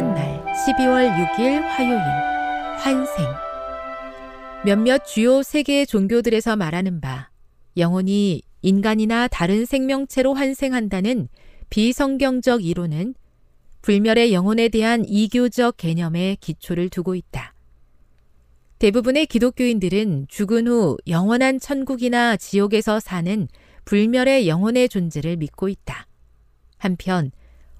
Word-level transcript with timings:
교과 0.00 0.02
셋째 0.02 0.02
날 0.02 0.44
12월 0.54 1.36
6일 1.36 1.60
화요일 1.60 1.98
환생 2.78 3.26
몇몇 4.64 5.04
주요 5.04 5.42
세계 5.42 5.84
종교들에서 5.84 6.56
말하는 6.56 7.00
바 7.00 7.28
영혼이 7.76 8.42
인간이나 8.62 9.28
다른 9.28 9.64
생명체로 9.66 10.34
환생한다는 10.34 11.28
비성경적 11.68 12.64
이론은 12.64 13.14
불멸의 13.82 14.32
영혼에 14.32 14.68
대한 14.68 15.04
이교적 15.06 15.76
개념에 15.76 16.36
기초를 16.40 16.88
두고 16.90 17.14
있다. 17.14 17.54
대부분의 18.78 19.26
기독교인들은 19.26 20.26
죽은 20.28 20.66
후 20.66 20.96
영원한 21.06 21.58
천국이나 21.58 22.36
지옥에서 22.36 23.00
사는 23.00 23.48
불멸의 23.84 24.48
영혼의 24.48 24.88
존재를 24.88 25.36
믿고 25.36 25.68
있다. 25.68 26.06
한편 26.76 27.30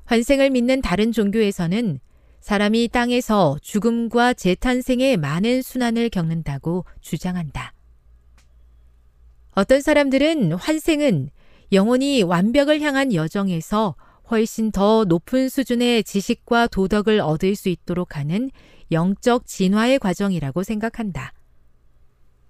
환생을 0.04 0.50
믿는 0.50 0.80
다른 0.82 1.12
종교에서는 1.12 2.00
사람이 2.40 2.88
땅에서 2.88 3.58
죽음과 3.60 4.34
재탄생의 4.34 5.16
많은 5.18 5.62
순환을 5.62 6.08
겪는다고 6.08 6.84
주장한다. 7.00 7.74
어떤 9.52 9.80
사람들은 9.80 10.52
환생은 10.54 11.30
영혼이 11.72 12.22
완벽을 12.22 12.80
향한 12.80 13.12
여정에서 13.12 13.94
훨씬 14.30 14.70
더 14.70 15.04
높은 15.04 15.48
수준의 15.48 16.04
지식과 16.04 16.68
도덕을 16.68 17.20
얻을 17.20 17.56
수 17.56 17.68
있도록 17.68 18.16
하는 18.16 18.50
영적 18.90 19.46
진화의 19.46 19.98
과정이라고 19.98 20.62
생각한다. 20.62 21.32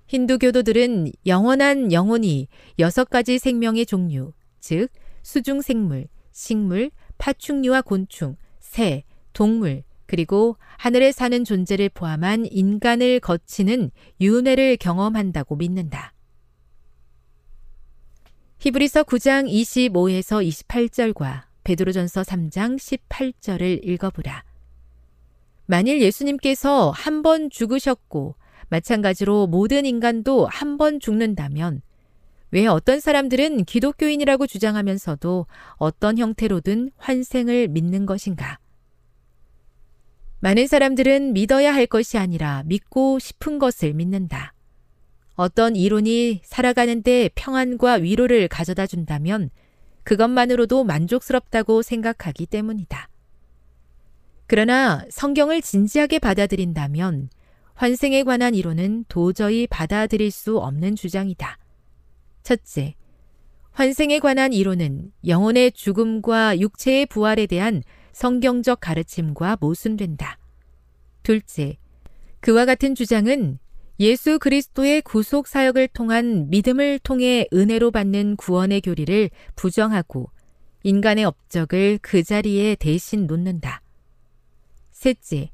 힌두교도들은 0.07 1.13
영원한 1.27 1.93
영혼이 1.93 2.49
여섯 2.79 3.09
가지 3.09 3.39
생명의 3.39 3.87
종류, 3.87 4.33
즉, 4.59 4.89
수중생물, 5.23 6.09
식물, 6.33 6.91
파충류와 7.19 7.83
곤충, 7.83 8.37
새, 8.59 9.05
동물, 9.45 9.85
그리고 10.05 10.59
하늘에 10.77 11.13
사는 11.13 11.45
존재를 11.45 11.89
포함한 11.89 12.45
인간을 12.45 13.21
거치는 13.21 13.91
윤회를 14.21 14.77
경험한다고 14.77 15.57
믿는다. 15.57 16.13
히브리서 18.59 19.05
9장 19.05 19.49
25에서 19.49 20.47
28절과 20.47 21.45
베드로전서 21.65 22.21
3장 22.21 22.77
18절을 22.77 23.81
읽어보라. 23.83 24.45
만일 25.65 26.03
예수님께서 26.03 26.91
한 26.91 27.23
번 27.23 27.49
죽으셨고 27.49 28.35
마찬가지로 28.69 29.47
모든 29.47 29.87
인간도 29.87 30.49
한 30.49 30.77
번 30.77 31.01
죽는다면 31.01 31.81
왜 32.51 32.67
어떤 32.67 33.01
사람들은 33.01 33.65
기독교인이라고 33.65 34.47
주장하면서도 34.47 35.47
어떤 35.77 36.19
형태로든 36.19 36.91
환생을 36.99 37.69
믿는 37.69 38.05
것인가? 38.05 38.59
많은 40.43 40.67
사람들은 40.67 41.35
믿어야 41.35 41.75
할 41.75 41.87
것이 41.87 42.17
아니라 42.17 42.63
믿고 42.65 43.19
싶은 43.19 43.59
것을 43.59 43.93
믿는다. 43.93 44.55
어떤 45.35 45.77
이론이 45.77 46.41
살아가는데 46.45 47.31
평안과 47.35 47.95
위로를 47.95 48.49
가져다 48.49 48.87
준다면 48.87 49.51
그것만으로도 50.03 50.85
만족스럽다고 50.85 51.83
생각하기 51.83 52.47
때문이다. 52.47 53.09
그러나 54.47 55.05
성경을 55.11 55.61
진지하게 55.61 56.19
받아들인다면 56.19 57.29
환생에 57.75 58.23
관한 58.23 58.55
이론은 58.55 59.05
도저히 59.09 59.67
받아들일 59.67 60.31
수 60.31 60.59
없는 60.59 60.97
주장이다. 60.97 61.59
첫째, 62.43 62.95
환생에 63.73 64.19
관한 64.19 64.53
이론은 64.53 65.13
영혼의 65.27 65.73
죽음과 65.73 66.59
육체의 66.61 67.07
부활에 67.07 67.47
대한 67.47 67.83
성경적 68.13 68.81
가르침과 68.81 69.59
모순된다. 69.61 70.39
둘째, 71.23 71.77
그와 72.41 72.65
같은 72.65 72.95
주장은 72.95 73.59
예수 74.01 74.39
그리스도의 74.39 75.03
구속 75.03 75.47
사역을 75.47 75.89
통한 75.89 76.49
믿음을 76.49 76.99
통해 77.01 77.47
은혜로 77.53 77.91
받는 77.91 78.37
구원의 78.37 78.81
교리를 78.81 79.29
부정하고 79.57 80.31
인간의 80.83 81.25
업적을 81.25 81.99
그 82.01 82.23
자리에 82.23 82.77
대신 82.77 83.27
놓는다. 83.27 83.83
셋째, 84.91 85.51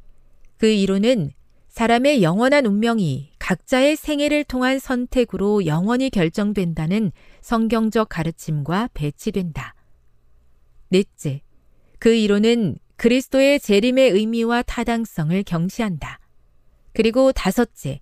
그 0.59 0.67
이론은 0.67 1.32
사람의 1.69 2.23
영원한 2.23 2.64
운명이 2.67 3.32
각자의 3.38 3.97
생애를 3.97 4.44
통한 4.44 4.79
선택으로 4.79 5.67
영원히 5.67 6.09
결정된다는 6.09 7.12
성경적 7.43 8.09
가르침과 8.09 8.91
배치된다. 8.94 9.75
넷째, 10.88 11.43
그 11.98 12.14
이론은 12.14 12.78
그리스도의 12.96 13.60
재림의 13.60 14.10
의미와 14.10 14.62
타당성을 14.62 15.43
경시한다. 15.43 16.19
그리고 16.93 17.32
다섯째, 17.32 18.00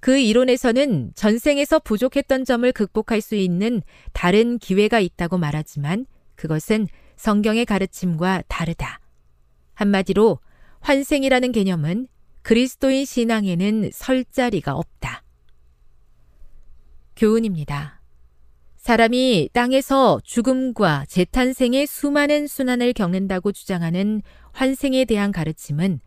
그 0.00 0.18
이론에서는 0.18 1.12
전생에서 1.14 1.78
부족했던 1.78 2.46
점을 2.46 2.70
극복할 2.72 3.20
수 3.20 3.34
있는 3.34 3.82
다른 4.12 4.58
기회가 4.58 4.98
있다고 4.98 5.36
말하지만 5.36 6.06
그것은 6.36 6.88
성경의 7.16 7.66
가르침과 7.66 8.44
다르다. 8.48 9.00
한마디로 9.74 10.38
환생이라는 10.80 11.52
개념은 11.52 12.08
그리스도인 12.40 13.04
신앙에는 13.04 13.90
설 13.92 14.24
자리가 14.24 14.74
없다. 14.74 15.22
교훈입니다. 17.16 17.99
사람이 18.80 19.50
땅에서 19.52 20.20
죽음과 20.24 21.04
재탄생의 21.06 21.86
수많은 21.86 22.46
순환을 22.46 22.94
겪는다고 22.94 23.52
주장하는 23.52 24.22
환생에 24.52 25.04
대한 25.04 25.32
가르침은 25.32 26.00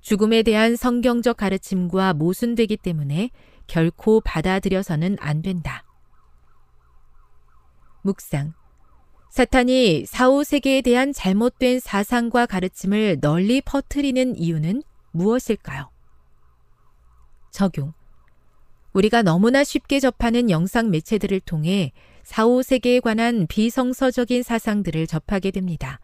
죽음에 0.00 0.44
대한 0.44 0.76
성경적 0.76 1.36
가르침과 1.36 2.14
모순되기 2.14 2.76
때문에 2.76 3.30
결코 3.66 4.20
받아들여서는 4.20 5.16
안 5.18 5.42
된다. 5.42 5.82
묵상. 8.02 8.54
사탄이 9.30 10.06
사후 10.06 10.44
세계에 10.44 10.82
대한 10.82 11.12
잘못된 11.12 11.80
사상과 11.80 12.46
가르침을 12.46 13.18
널리 13.20 13.60
퍼뜨리는 13.60 14.36
이유는 14.36 14.84
무엇일까요? 15.10 15.90
적용. 17.50 17.92
우리가 18.96 19.20
너무나 19.20 19.62
쉽게 19.62 20.00
접하는 20.00 20.48
영상 20.48 20.90
매체들을 20.90 21.40
통해 21.40 21.92
사후 22.22 22.62
세계에 22.62 23.00
관한 23.00 23.46
비성서적인 23.46 24.42
사상들을 24.42 25.06
접하게 25.06 25.50
됩니다. 25.50 26.00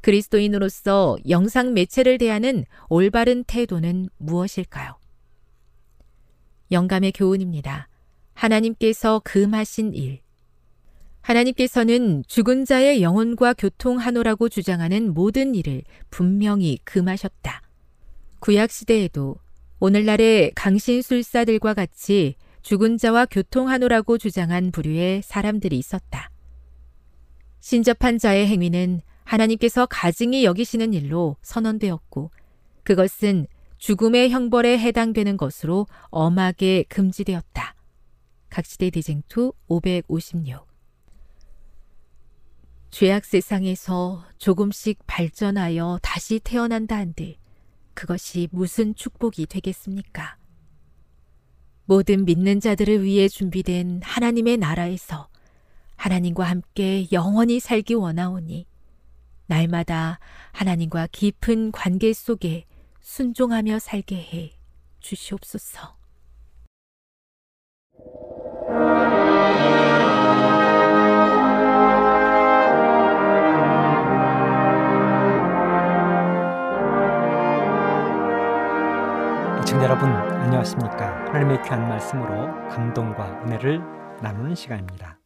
그리스도인으로서 0.00 1.18
영상 1.28 1.74
매체를 1.74 2.16
대하는 2.16 2.64
올바른 2.88 3.44
태도는 3.44 4.08
무엇일까요? 4.16 4.96
영감의 6.72 7.12
교훈입니다. 7.12 7.86
하나님께서 8.32 9.20
금하신 9.22 9.92
일. 9.92 10.20
하나님께서는 11.20 12.22
죽은 12.26 12.64
자의 12.64 13.02
영혼과 13.02 13.52
교통하노라고 13.52 14.48
주장하는 14.48 15.12
모든 15.12 15.54
일을 15.54 15.82
분명히 16.08 16.78
금하셨다. 16.84 17.60
구약시대에도 18.38 19.36
오늘날의 19.78 20.52
강신술사들과 20.54 21.74
같이 21.74 22.36
죽은 22.62 22.96
자와 22.96 23.26
교통하노라고 23.26 24.18
주장한 24.18 24.72
부류의 24.72 25.22
사람들이 25.22 25.78
있었다. 25.78 26.30
신접한 27.60 28.18
자의 28.18 28.46
행위는 28.46 29.02
하나님께서 29.24 29.86
가증히 29.86 30.44
여기시는 30.44 30.94
일로 30.94 31.36
선언되었고 31.42 32.30
그것은 32.84 33.46
죽음의 33.78 34.30
형벌에 34.30 34.78
해당되는 34.78 35.36
것으로 35.36 35.86
엄하게 36.04 36.84
금지되었다. 36.88 37.74
각시대 38.48 38.90
대쟁투 38.90 39.52
556 39.68 40.66
죄악 42.90 43.24
세상에서 43.26 44.24
조금씩 44.38 45.00
발전하여 45.06 45.98
다시 46.02 46.40
태어난다 46.40 46.96
한들 46.96 47.36
그것이 47.96 48.46
무슨 48.52 48.94
축복이 48.94 49.46
되겠습니까? 49.46 50.36
모든 51.86 52.26
믿는 52.26 52.60
자들을 52.60 53.02
위해 53.02 53.26
준비된 53.26 54.02
하나님의 54.04 54.58
나라에서 54.58 55.28
하나님과 55.96 56.44
함께 56.44 57.06
영원히 57.10 57.58
살기 57.58 57.94
원하오니 57.94 58.66
날마다 59.46 60.18
하나님과 60.52 61.08
깊은 61.10 61.72
관계 61.72 62.12
속에 62.12 62.66
순종하며 63.00 63.78
살게 63.78 64.16
해 64.16 64.58
주시옵소서. 65.00 65.96
시청자 79.76 79.90
여러분 79.92 80.08
안녕하십니까? 80.08 81.26
하나님의 81.26 81.62
귀한 81.62 81.86
말씀으로 81.86 82.46
감동과 82.70 83.42
은혜를 83.42 83.78
나누는 84.22 84.54
시간입니다. 84.54 85.20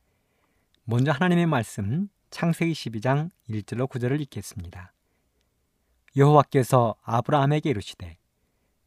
먼저 0.83 1.13
하나님의 1.13 1.47
말씀 1.47 2.09
창세기 2.31 2.73
12장 2.73 3.31
1절로 3.49 3.89
9절을 3.89 4.21
읽겠습니다. 4.23 4.93
여호와께서 6.17 6.97
아브라함에게 7.05 7.71
이르시되 7.71 8.17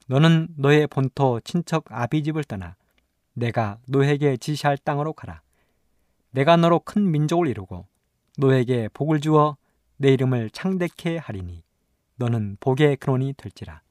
너는 0.07 0.49
너의 0.57 0.87
본토 0.87 1.39
친척 1.39 1.85
아비집을 1.87 2.43
떠나 2.43 2.75
내가 3.31 3.77
노에게 3.87 4.35
지시할 4.35 4.77
땅으로 4.77 5.13
가라. 5.13 5.43
내가 6.31 6.57
너로 6.57 6.79
큰 6.79 7.09
민족을 7.09 7.47
이루고 7.47 7.87
노에게 8.37 8.89
복을 8.93 9.21
주어 9.21 9.55
내 9.95 10.11
이름을 10.11 10.49
창대케 10.49 11.19
하리니 11.19 11.63
너는 12.17 12.57
복의 12.59 12.97
근원이 12.97 13.35
될지라 13.37 13.82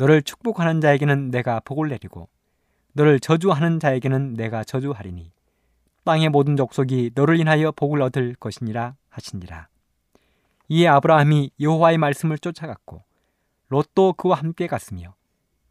너를 0.00 0.22
축복하는 0.22 0.80
자에게는 0.80 1.30
내가 1.30 1.60
복을 1.60 1.90
내리고 1.90 2.30
너를 2.94 3.20
저주하는 3.20 3.78
자에게는 3.78 4.32
내가 4.32 4.64
저주하리니 4.64 5.30
땅의 6.04 6.30
모든 6.30 6.56
족속이 6.56 7.10
너를 7.14 7.38
인하여 7.38 7.70
복을 7.70 8.00
얻을 8.00 8.34
것이니라 8.36 8.96
하시니라. 9.10 9.68
이에 10.70 10.88
아브라함이 10.88 11.50
여호와의 11.60 11.98
말씀을 11.98 12.38
쫓아갔고 12.38 13.04
롯도 13.68 14.14
그와 14.14 14.38
함께 14.38 14.66
갔으며 14.66 15.14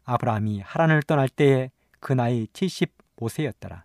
아브라함이 0.04 0.60
하란을 0.60 1.02
떠날 1.02 1.28
때에 1.28 1.72
그 1.98 2.12
나이 2.12 2.46
75세였더라. 2.52 3.82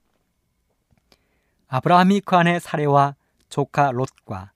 아브라함이 1.69 2.21
그 2.21 2.35
안에 2.35 2.59
사례와 2.59 3.15
조카 3.49 3.89
롯과 3.91 4.51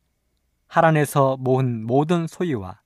하란에서 0.68 1.38
모은 1.38 1.83
모든 1.83 2.27
소유와 2.27 2.80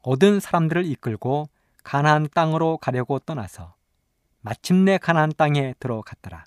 얻은 0.00 0.40
사람들을 0.40 0.86
이끌고 0.86 1.50
가나안 1.82 2.28
땅으로 2.34 2.78
가려고 2.78 3.18
떠나서 3.18 3.74
마침내 4.40 4.98
가나안 4.98 5.32
땅에 5.36 5.74
들어갔더라. 5.78 6.44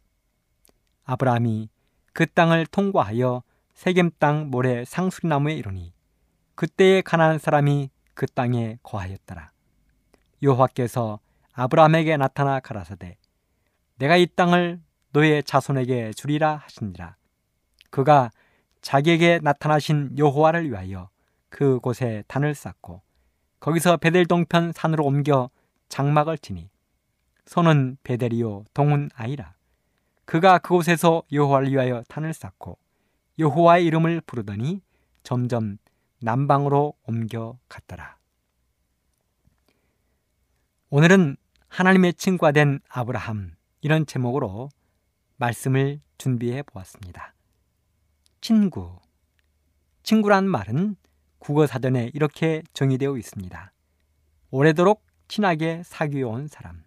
아브라함이 1.05 1.69
그 2.13 2.25
땅을 2.25 2.65
통과하여 2.67 3.43
세겜 3.73 4.11
땅 4.19 4.49
모래 4.49 4.85
상수리나무에 4.85 5.55
이르니 5.55 5.93
그때에 6.55 7.01
가나안 7.01 7.39
사람이 7.39 7.89
그 8.13 8.27
땅에 8.27 8.77
거하였더라. 8.83 9.51
여호와께서 10.41 11.19
아브라함에게 11.53 12.17
나타나 12.17 12.59
가라사대 12.59 13.17
내가 13.97 14.17
이 14.17 14.27
땅을 14.27 14.81
너의 15.11 15.43
자손에게 15.43 16.13
주리라 16.13 16.55
하시니라. 16.57 17.15
그가 17.89 18.31
자기에게 18.81 19.39
나타나신 19.41 20.17
여호와를 20.17 20.69
위하여 20.69 21.09
그곳에 21.49 22.23
단을 22.27 22.55
쌓고 22.55 23.01
거기서 23.63 23.95
베델 23.95 24.25
동편 24.25 24.73
산으로 24.73 25.05
옮겨 25.05 25.49
장막을 25.87 26.37
치니 26.37 26.69
손은 27.45 27.95
베델이요 28.03 28.65
동은 28.73 29.09
아이라 29.15 29.55
그가 30.25 30.57
그곳에서 30.57 31.23
여호와를 31.31 31.71
위하여 31.71 32.03
탄을 32.09 32.33
쌓고 32.33 32.77
여호와의 33.39 33.85
이름을 33.85 34.19
부르더니 34.25 34.81
점점 35.23 35.77
남방으로 36.19 36.93
옮겨 37.03 37.57
갔더라. 37.69 38.17
오늘은 40.89 41.37
하나님의 41.69 42.15
친구가 42.15 42.51
된 42.51 42.81
아브라함 42.89 43.55
이런 43.79 44.05
제목으로 44.05 44.71
말씀을 45.37 46.01
준비해 46.17 46.63
보았습니다. 46.63 47.33
친구. 48.41 48.99
친구란 50.03 50.49
말은 50.49 50.97
국어 51.43 51.67
사전에 51.67 52.09
이렇게 52.13 52.63
정의되어 52.71 53.17
있습니다. 53.17 53.73
오래도록 54.49 55.05
친하게 55.27 55.81
사귀어 55.83 56.29
온 56.29 56.47
사람. 56.47 56.85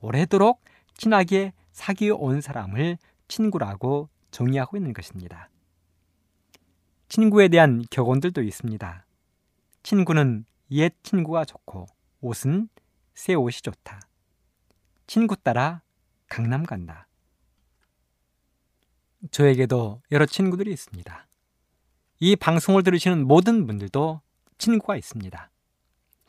오래도록 0.00 0.62
친하게 0.98 1.54
사귀어 1.72 2.16
온 2.16 2.42
사람을 2.42 2.98
친구라고 3.26 4.10
정의하고 4.30 4.76
있는 4.76 4.92
것입니다. 4.92 5.48
친구에 7.08 7.48
대한 7.48 7.82
격언들도 7.90 8.42
있습니다. 8.42 9.06
친구는 9.82 10.44
옛 10.72 10.94
친구가 11.02 11.46
좋고 11.46 11.86
옷은 12.20 12.68
새 13.14 13.32
옷이 13.32 13.62
좋다. 13.62 14.00
친구 15.06 15.36
따라 15.36 15.80
강남 16.28 16.64
간다. 16.64 17.08
저에게도 19.30 20.02
여러 20.12 20.26
친구들이 20.26 20.70
있습니다. 20.70 21.26
이 22.20 22.36
방송을 22.36 22.82
들으시는 22.82 23.26
모든 23.26 23.66
분들도 23.66 24.20
친구가 24.58 24.96
있습니다. 24.96 25.50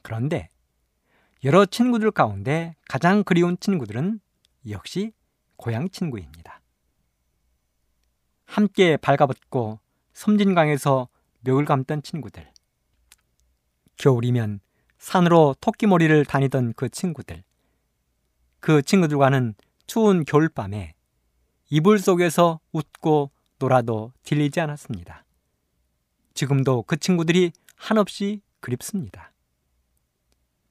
그런데 0.02 0.50
여러 1.44 1.66
친구들 1.66 2.12
가운데 2.12 2.76
가장 2.88 3.24
그리운 3.24 3.58
친구들은 3.60 4.20
역시 4.70 5.12
고향 5.58 5.90
친구입니다. 5.90 6.62
함께 8.46 8.98
발가벗고 8.98 9.80
섬진강에서 10.14 11.08
멱을 11.42 11.66
감던 11.66 12.02
친구들. 12.04 12.50
겨울이면 13.98 14.60
산으로 14.98 15.56
토끼머리를 15.62 16.26
다니던 16.26 16.74
그 16.76 16.90
친구들. 16.90 17.44
그 18.60 18.82
친구들과는 18.82 19.54
추운 19.86 20.26
겨울밤에 20.26 20.94
이불 21.70 22.00
속에서 22.00 22.60
웃고 22.72 23.32
놀아도 23.60 24.14
질리지 24.24 24.60
않았습니다. 24.60 25.25
지금도 26.36 26.84
그 26.84 26.98
친구들이 26.98 27.52
한없이 27.76 28.42
그립습니다. 28.60 29.32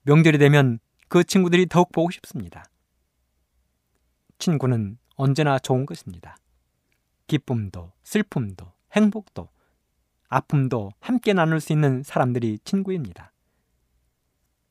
명절이 0.03 0.37
되면 0.37 0.79
그 1.09 1.23
친구들이 1.23 1.65
더욱 1.65 1.91
보고 1.91 2.11
싶습니다. 2.11 2.63
친구는 4.37 4.97
언제나 5.15 5.57
좋은 5.59 5.85
것입니다. 5.85 6.37
기쁨도, 7.27 7.91
슬픔도, 8.03 8.71
행복도, 8.91 9.49
아픔도 10.27 10.91
함께 10.99 11.33
나눌 11.33 11.59
수 11.59 11.73
있는 11.73 12.03
사람들이 12.03 12.59
친구입니다. 12.63 13.31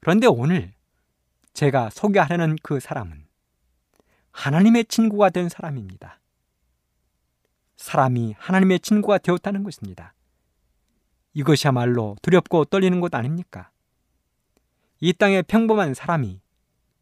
그런데 0.00 0.26
오늘 0.28 0.72
제가 1.54 1.90
소개하려는 1.90 2.56
그 2.62 2.78
사람은 2.78 3.26
하나님의 4.30 4.84
친구가 4.86 5.30
된 5.30 5.48
사람입니다. 5.48 6.20
사람이 7.76 8.34
하나님의 8.38 8.80
친구가 8.80 9.18
되었다는 9.18 9.62
것입니다. 9.64 10.13
이것이야말로 11.34 12.16
두렵고 12.22 12.64
떨리는 12.66 13.00
것 13.00 13.14
아닙니까? 13.14 13.70
이 15.00 15.12
땅의 15.12 15.42
평범한 15.44 15.94
사람이 15.94 16.40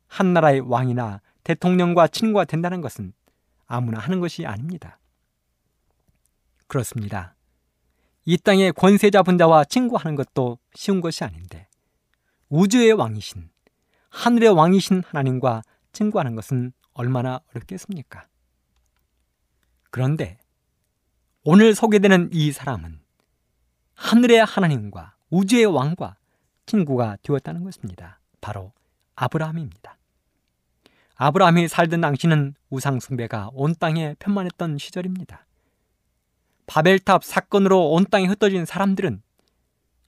한 0.08 0.32
나라의 0.32 0.60
왕이나 0.60 1.20
대통령과 1.44 2.08
친구가 2.08 2.44
된다는 2.44 2.80
것은 2.80 3.12
아무나 3.66 3.98
하는 4.00 4.20
것이 4.20 4.46
아닙니다. 4.46 4.98
그렇습니다. 6.66 7.34
이 8.24 8.36
땅의 8.38 8.72
권세자 8.72 9.22
분자와 9.22 9.64
친구하는 9.64 10.14
것도 10.14 10.58
쉬운 10.74 11.00
것이 11.00 11.24
아닌데 11.24 11.68
우주의 12.48 12.92
왕이신 12.92 13.50
하늘의 14.10 14.50
왕이신 14.50 15.02
하나님과 15.06 15.62
친구하는 15.92 16.34
것은 16.34 16.72
얼마나 16.94 17.40
어렵겠습니까? 17.50 18.26
그런데 19.90 20.38
오늘 21.44 21.74
소개되는 21.74 22.30
이 22.32 22.52
사람은 22.52 23.01
하늘의 24.02 24.44
하나님과 24.44 25.14
우주의 25.30 25.64
왕과 25.64 26.16
친구가 26.66 27.18
되었다는 27.23 27.62
것입니다. 27.62 28.18
바로 28.40 28.73
아브라함입니다. 29.14 29.97
아브라함이 31.14 31.68
살던 31.68 32.00
당시는 32.00 32.54
우상숭배가 32.68 33.50
온 33.54 33.75
땅에 33.78 34.16
편만했던 34.18 34.78
시절입니다. 34.78 35.47
바벨탑 36.66 37.23
사건으로 37.23 37.90
온 37.92 38.04
땅에 38.11 38.26
흩어진 38.26 38.64
사람들은 38.64 39.23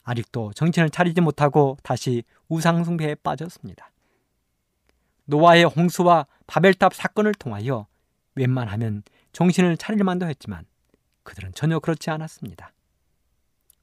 아직도 0.03 0.53
정신을 0.55 0.91
차리지 0.91 1.21
못하고 1.21 1.79
다시 1.83 2.25
우상숭배에 2.49 3.15
빠졌습니다. 3.17 3.91
노아의 5.27 5.65
홍수와 5.65 6.27
바벨탑 6.49 6.95
사건을 6.95 7.33
통하여 7.35 7.87
웬만하면 8.35 9.05
정신을 9.33 9.77
차릴 9.77 10.03
만도 10.03 10.27
했지만 10.27 10.67
그들은 11.23 11.55
전혀 11.55 11.79
그렇지 11.79 12.11
않았습니다. 12.11 12.73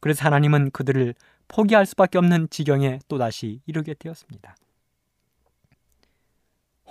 그래서 0.01 0.25
하나님은 0.25 0.71
그들을 0.71 1.15
포기할 1.47 1.85
수밖에 1.85 2.17
없는 2.17 2.49
지경에 2.49 2.99
또다시 3.07 3.61
이르게 3.65 3.93
되었습니다. 3.93 4.55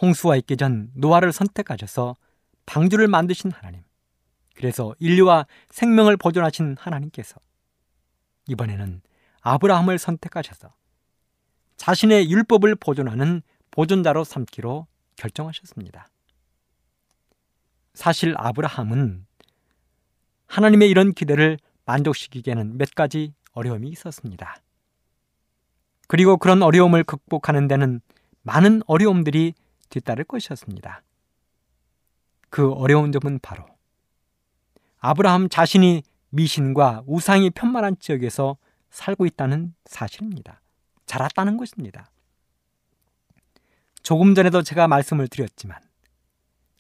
홍수가 0.01 0.37
있기 0.37 0.57
전 0.57 0.91
노아를 0.95 1.33
선택하셔서 1.33 2.17
방주를 2.65 3.09
만드신 3.09 3.51
하나님. 3.51 3.83
그래서 4.55 4.95
인류와 4.99 5.47
생명을 5.71 6.17
보존하신 6.17 6.77
하나님께서 6.79 7.37
이번에는 8.49 9.03
아브라함을 9.41 9.99
선택하셔서 9.99 10.73
자신의 11.77 12.31
율법을 12.31 12.77
보존하는 12.77 13.43
보존자로 13.71 14.25
삼기로 14.25 14.87
결정하셨습니다. 15.17 16.09
사실 17.95 18.35
아브라함은 18.37 19.27
하나님의 20.47 20.91
이런 20.91 21.13
기대를 21.13 21.59
만족시키기에는 21.91 22.79
몇 22.79 22.95
가지 22.95 23.35
어려움이 23.53 23.89
있었습니다. 23.89 24.57
그리고 26.07 26.37
그런 26.37 26.63
어려움을 26.63 27.05
극복하는 27.05 27.69
데는 27.69 28.01
많은 28.43 28.83
어려움들이 28.87 29.55
뒤따를 29.91 30.25
것이었습니다. 30.25 31.03
그 32.49 32.73
어려운 32.73 33.13
점은 33.13 33.39
바로 33.41 33.65
아브라함 34.99 35.49
자신이 35.49 36.03
미신과 36.31 37.05
우상이 37.07 37.51
편만한 37.51 37.97
지역에서 37.99 38.57
살고 38.91 39.27
있다는 39.27 39.75
사실입니다. 39.85 40.61
자랐다는 41.07 41.57
것입니다. 41.57 42.11
조금 44.03 44.35
전에도 44.35 44.63
제가 44.63 44.89
말씀을 44.89 45.29
드렸지만 45.29 45.79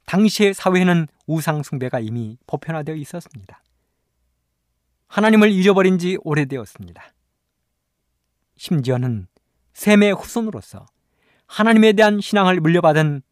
당시의 0.06 0.54
사회에는 0.54 1.06
우상 1.26 1.62
숭배가 1.62 2.00
이미 2.00 2.36
보편화되어 2.46 2.96
있었습니다. 2.96 3.62
하나님을 5.10 5.50
잊어버린 5.50 5.98
지 5.98 6.18
오래되었습니다. 6.22 7.02
심지어는 8.56 9.26
셈의 9.72 10.12
후손으로서 10.12 10.86
하나님에 11.48 11.94
대한 11.94 12.20
신앙을 12.20 12.60
물려받은 12.60 13.22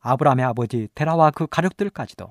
아브라함의 0.00 0.46
아버지 0.46 0.88
데라와 0.94 1.30
그 1.30 1.46
가족들까지도 1.46 2.30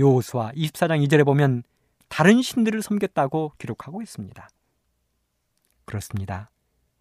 요호수아 0.00 0.50
24장 0.50 1.06
2절에 1.06 1.24
보면 1.24 1.62
다른 2.08 2.42
신들을 2.42 2.82
섬겼다고 2.82 3.52
기록하고 3.56 4.02
있습니다. 4.02 4.48
그렇습니다. 5.84 6.50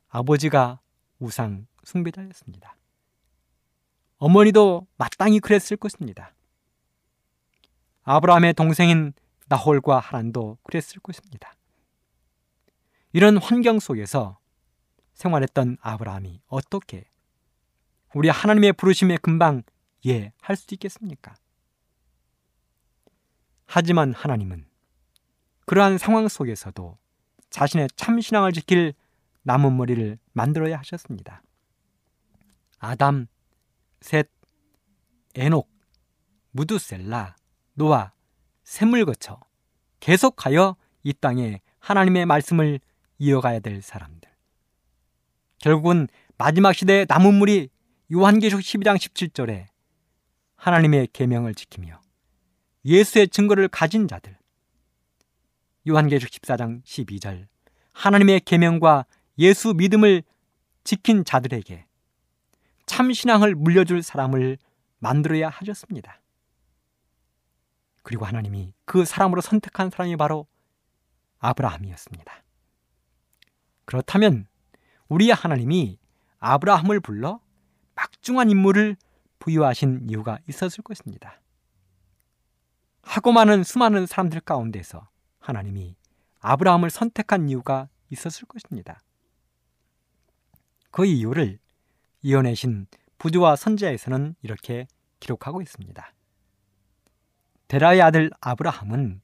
아버지가 0.07 0.81
우상 1.17 1.65
숭배자였습니다. 1.83 2.75
어머니도 4.17 4.85
마땅히 4.97 5.39
그랬을 5.39 5.77
것입니다. 5.77 6.35
아브라함의 8.03 8.53
동생인 8.53 9.13
나홀과 9.47 9.99
하란도 9.99 10.57
그랬을 10.63 10.99
것입니다. 11.01 11.55
이런 13.13 13.37
환경 13.37 13.79
속에서 13.79 14.39
생활했던 15.13 15.77
아브라함이 15.81 16.41
어떻게 16.47 17.05
우리 18.13 18.29
하나님의 18.29 18.73
부르심에 18.73 19.17
금방 19.17 19.63
예 20.05 20.31
할 20.41 20.55
수 20.55 20.73
있겠습니까? 20.75 21.35
하지만 23.65 24.13
하나님은 24.13 24.67
그러한 25.65 25.97
상황 25.97 26.27
속에서도 26.27 26.97
자신의 27.49 27.89
참 27.95 28.21
신앙을 28.21 28.53
지킬 28.53 28.93
남은 29.43 29.75
머리를 29.75 30.17
만들어야 30.33 30.77
하셨습니다. 30.79 31.41
아담, 32.79 33.27
셋, 34.01 34.29
에녹, 35.35 35.69
무두셀라, 36.51 37.35
노아, 37.73 38.13
샘을 38.67 39.05
거쳐 39.05 39.39
계속하여 40.01 40.75
이 41.03 41.13
땅에 41.13 41.61
하나님의 41.79 42.25
말씀을 42.25 42.81
이어가야 43.17 43.61
될 43.61 43.81
사람들. 43.81 44.29
결국은 45.59 46.09
마지막 46.37 46.73
시대의 46.73 47.05
남은 47.07 47.33
물이 47.35 47.69
요한계시록 48.11 48.61
12장 48.61 48.97
17절에 48.97 49.67
하나님의 50.57 51.07
계명을 51.13 51.55
지키며 51.55 52.01
예수의 52.83 53.29
증거를 53.29 53.69
가진 53.69 54.05
자들. 54.05 54.37
요한계시록 55.87 56.29
14장 56.29 56.83
12절 56.83 57.47
하나님의 57.93 58.41
계명과 58.41 59.05
예수 59.39 59.73
믿음을 59.75 60.23
지킨 60.83 61.23
자들에게 61.23 61.85
참 62.85 63.13
신앙을 63.13 63.55
물려줄 63.55 64.03
사람을 64.03 64.57
만들어야 64.99 65.47
하셨습니다. 65.47 66.19
그리고 68.07 68.23
하나님이 68.25 68.73
그 68.85 69.03
사람으로 69.03 69.41
선택한 69.41 69.89
사람이 69.89 70.15
바로 70.15 70.47
아브라함이었습니다. 71.39 72.41
그렇다면 73.83 74.47
우리 75.09 75.29
하나님이 75.29 75.99
아브라함을 76.39 77.01
불러 77.01 77.41
막중한 77.95 78.49
임무를 78.49 78.95
부여하신 79.39 80.07
이유가 80.09 80.39
있었을 80.47 80.85
것입니다. 80.85 81.41
하고 83.01 83.33
많은 83.33 83.65
수많은 83.65 84.05
사람들 84.05 84.39
가운데서 84.39 85.09
하나님이 85.39 85.97
아브라함을 86.39 86.89
선택한 86.89 87.49
이유가 87.49 87.89
있었을 88.09 88.47
것입니다. 88.47 89.01
그 90.91 91.05
이유를 91.05 91.59
이어내 92.21 92.55
신 92.55 92.87
부두와 93.17 93.57
선지자에서는 93.57 94.35
이렇게 94.43 94.87
기록하고 95.19 95.61
있습니다. 95.61 96.13
데라의 97.67 98.01
아들 98.01 98.29
아브라함은 98.39 99.21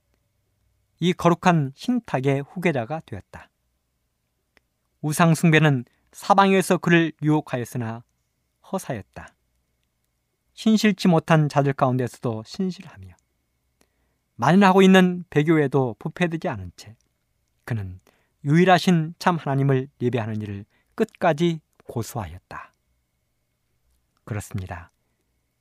이 1.00 1.14
거룩한 1.14 1.72
신탁의 1.76 2.42
후계자가 2.42 3.02
되었다. 3.06 3.50
우상숭배는 5.02 5.86
사방에서 6.12 6.78
그를 6.78 7.12
유혹하였으나 7.22 8.04
허사였다. 8.72 9.28
신실치 10.54 11.08
못한 11.08 11.50
자들 11.50 11.74
가운데서도 11.74 12.44
신실하며 12.46 13.16
만연하고 14.36 14.82
있는 14.82 15.24
배교에도 15.30 15.96
부패되지 16.00 16.48
않은 16.48 16.72
채 16.76 16.96
그는 17.66 18.00
유일하신 18.46 19.16
참 19.20 19.38
하나님을 19.38 19.88
예배하는 20.02 20.42
일을 20.42 20.66
끝까지 20.96 21.60
고수하였다. 21.86 22.72
그렇습니다. 24.26 24.92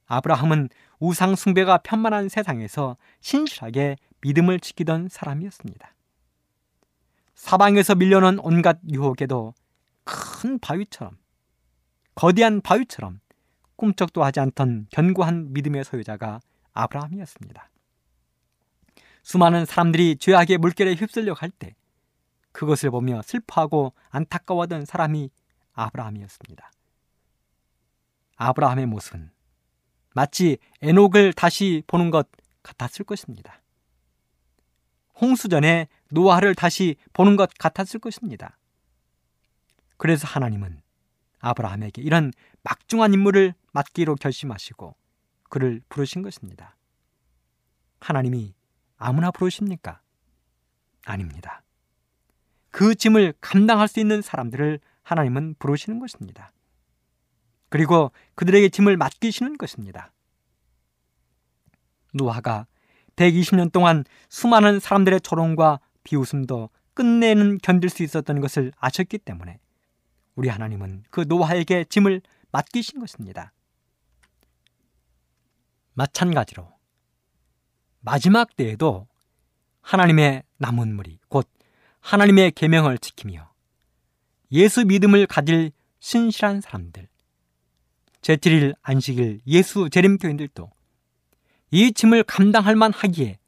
아브라함은 0.07 0.69
우상 1.03 1.35
숭배가 1.35 1.79
편만한 1.79 2.29
세상에서 2.29 2.97
신실하게 3.23 3.97
믿음을 4.21 4.61
지키던 4.61 5.09
사람이었습니다. 5.09 5.97
사방에서 7.35 7.97
밀려는 7.97 8.39
온갖 8.39 8.79
유혹에도 8.89 9.53
큰 10.05 10.61
바위처럼 10.61 11.19
거대한 12.15 12.61
바위처럼 12.61 13.19
꿈쩍도 13.75 14.23
하지 14.23 14.39
않던 14.39 14.87
견고한 14.91 15.53
믿음의 15.53 15.83
소유자가 15.83 16.39
아브라함이었습니다. 16.73 17.69
수많은 19.25 19.67
사람들이 19.67 20.19
죄악의 20.19 20.59
물결에 20.59 20.95
휩쓸려 20.95 21.35
갈 21.35 21.51
때 21.51 21.75
그것을 22.53 22.93
보며 22.93 23.23
슬퍼하고 23.23 23.93
안타까워하던 24.11 24.85
사람이 24.85 25.31
아브라함이었습니다. 25.73 26.71
아브라함의 28.37 28.87
모습은 28.87 29.33
마치 30.15 30.59
에녹을 30.81 31.33
다시 31.33 31.83
보는 31.87 32.11
것 32.11 32.29
같았을 32.63 33.05
것입니다. 33.05 33.61
홍수전에 35.21 35.89
노아를 36.11 36.55
다시 36.55 36.97
보는 37.13 37.37
것 37.37 37.51
같았을 37.59 38.01
것입니다. 38.01 38.59
그래서 39.97 40.27
하나님은 40.27 40.83
아브라함에게 41.39 42.03
이런 42.03 42.33
막중한 42.63 43.13
임무를 43.15 43.55
맡기로 43.73 44.17
결심하시고 44.17 44.95
그를 45.49 45.81
부르신 45.89 46.23
것입니다. 46.23 46.77
하나님이 48.01 48.55
아무나 48.97 49.31
부르십니까? 49.31 50.01
아닙니다. 51.05 51.63
그 52.71 52.95
짐을 52.95 53.35
감당할 53.41 53.87
수 53.87 54.01
있는 54.01 54.23
사람들을 54.23 54.81
하나님은 55.03 55.57
부르시는 55.59 55.99
것입니다. 55.99 56.53
그리고 57.73 58.13
그들에게 58.35 58.69
짐을 58.69 58.99
맡기시는 58.99 59.57
것입니다. 59.57 60.13
노아가 62.13 62.67
120년 63.17 63.73
동안 63.73 64.05
수많은 64.29 64.79
사람들의 64.79 65.23
조롱과 65.23 65.81
비웃음도 66.05 66.69
끝내는 66.93 67.57
견딜 67.63 67.89
수 67.89 68.03
있었던 68.03 68.43
것을 68.43 68.73
아셨기 68.77 69.17
때문에 69.17 69.59
우리 70.35 70.51
하나님은 70.51 71.05
그 71.09 71.25
노아에게 71.27 71.85
짐을 71.85 72.21
맡기신 72.51 73.01
것입니다. 73.01 73.55
마찬가지로 75.95 76.71
마지막 78.01 78.55
때에도 78.55 79.09
하나님의 79.81 80.43
남은 80.59 80.95
무리 80.95 81.19
곧 81.29 81.49
하나님의 82.01 82.51
계명을 82.51 82.99
지키며 82.99 83.51
예수 84.51 84.85
믿음을 84.85 85.27
가질 85.27 85.73
신실한 86.01 86.61
사람들 86.61 87.09
제7일 88.23 88.75
안식일 88.83 89.41
예수 89.47 89.91
재림교인들도 89.91 90.71
이 91.73 91.93
짐을 91.93 92.23
감당할 92.25 92.77
만하기에 92.77 93.39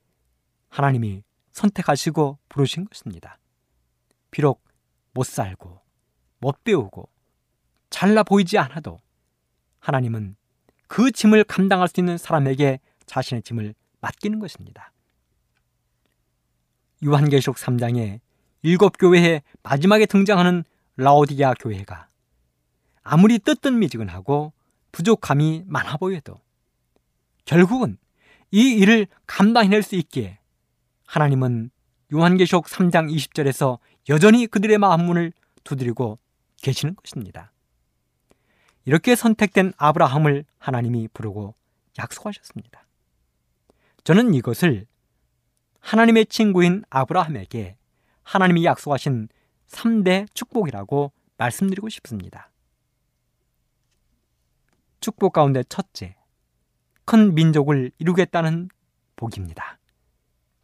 하나님이 0.69 1.23
선택하시고 1.53 2.39
부르신 2.49 2.85
것입니다. 2.87 3.39
비록 4.31 4.65
못 5.13 5.25
살고 5.25 5.81
못 6.39 6.65
배우고 6.65 7.09
잘나 7.91 8.25
보이지 8.25 8.59
않아도 8.59 8.99
하나님은 9.79 10.37
그 10.89 11.13
짐을 11.13 11.45
감당할 11.45 11.89
수 11.89 12.01
있는 12.01 12.19
사람에게 12.19 12.81
자신의 13.07 13.43
짐을 13.43 13.75
맡기는 14.01 14.39
것입니다. 14.41 14.93
유한계시록 17.03 17.57
3장에 17.57 18.21
일곱 18.63 18.99
교회의 18.99 19.43
마지막에 19.63 20.07
등장하는 20.07 20.65
라오디아 20.97 21.55
교회가 21.55 22.09
아무리 23.03 23.39
뜨뜻미지근하고 23.39 24.53
부족함이 24.95 25.65
많아 25.67 25.97
보여도 25.97 26.41
결국은 27.45 27.99
이 28.53 28.77
일을 28.77 29.09
감당해낼 29.27 29.83
수 29.83 29.97
있기에 29.97 30.39
하나님은 31.05 31.71
요한계시록 32.13 32.67
3장 32.67 33.13
20절에서 33.13 33.81
여전히 34.09 34.47
그들의 34.47 34.79
마음 34.79 35.07
문을 35.07 35.33
두드리고 35.65 36.21
계시는 36.63 36.95
것입니다. 36.95 37.51
이렇게 38.85 39.17
선택된 39.17 39.73
아브라함을 39.77 40.45
하나님이 40.59 41.09
부르고 41.13 41.57
약속하셨습니다. 41.99 42.87
저는 44.05 44.33
이것을 44.35 44.87
하나님의 45.81 46.27
친구인 46.27 46.85
아브라함에게 46.89 47.77
하나님이 48.23 48.65
약속하신 48.65 49.29
3대 49.67 50.33
축복이라고 50.35 51.11
말씀드리고 51.37 51.89
싶습니다. 51.89 52.51
축복 55.05 55.35
가운데 55.35 55.63
첫째, 55.65 56.17
큰 57.05 57.35
민족을 57.35 57.91
이루겠다는 57.99 58.71
복입니다. 59.17 59.79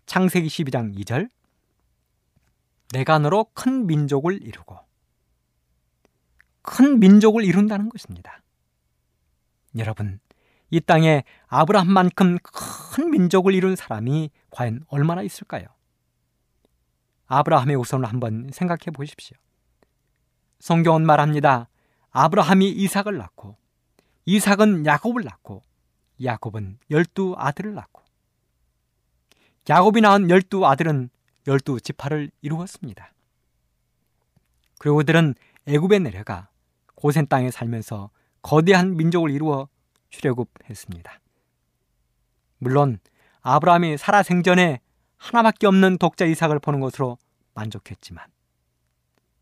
창세기 0.07 0.48
12장 0.48 0.96
2절 0.96 1.29
내가 2.94 3.18
너로 3.18 3.50
큰 3.53 3.87
민족을 3.87 4.42
이루고 4.42 4.79
큰 6.62 7.00
민족을 7.00 7.44
이룬다는 7.44 7.90
것입니다. 7.90 8.40
여러분, 9.76 10.20
이 10.70 10.81
땅에 10.81 11.22
아브라함만큼 11.48 12.38
큰 12.42 13.11
민족을 13.11 13.55
이룬 13.55 13.76
사람이 13.76 14.31
과연 14.48 14.87
얼마나 14.88 15.20
있을까요? 15.20 15.66
아브라함의 17.26 17.76
우선을 17.76 18.09
한번 18.09 18.48
생각해 18.50 18.87
보십시오. 18.94 19.37
성경은 20.61 21.05
말합니다. 21.05 21.68
아브라함이 22.12 22.70
이삭을 22.70 23.18
낳고 23.18 23.60
이삭은 24.31 24.87
야곱을 24.87 25.25
낳고 25.25 25.64
야곱은 26.23 26.79
열두 26.88 27.35
아들을 27.37 27.75
낳고 27.75 28.05
야곱이 29.69 30.03
낳은 30.03 30.31
열두 30.31 30.64
아들은 30.64 31.11
열두 31.49 31.81
지파를 31.81 32.31
이루었습니다. 32.40 33.12
그리고 34.79 34.99
그들은 34.99 35.35
애굽에 35.66 35.99
내려가 35.99 36.49
고센 36.95 37.27
땅에 37.27 37.51
살면서 37.51 38.11
거대한 38.40 38.97
민족을 38.97 39.33
이루어 39.33 39.69
출애굽했습니다. 40.11 41.21
물론 42.59 43.01
아브라함이 43.40 43.97
살아 43.97 44.23
생전에 44.23 44.81
하나밖에 45.16 45.66
없는 45.66 45.99
독자 45.99 46.25
이삭을 46.25 46.61
보는 46.61 46.79
것으로 46.79 47.19
만족했지만 47.55 48.25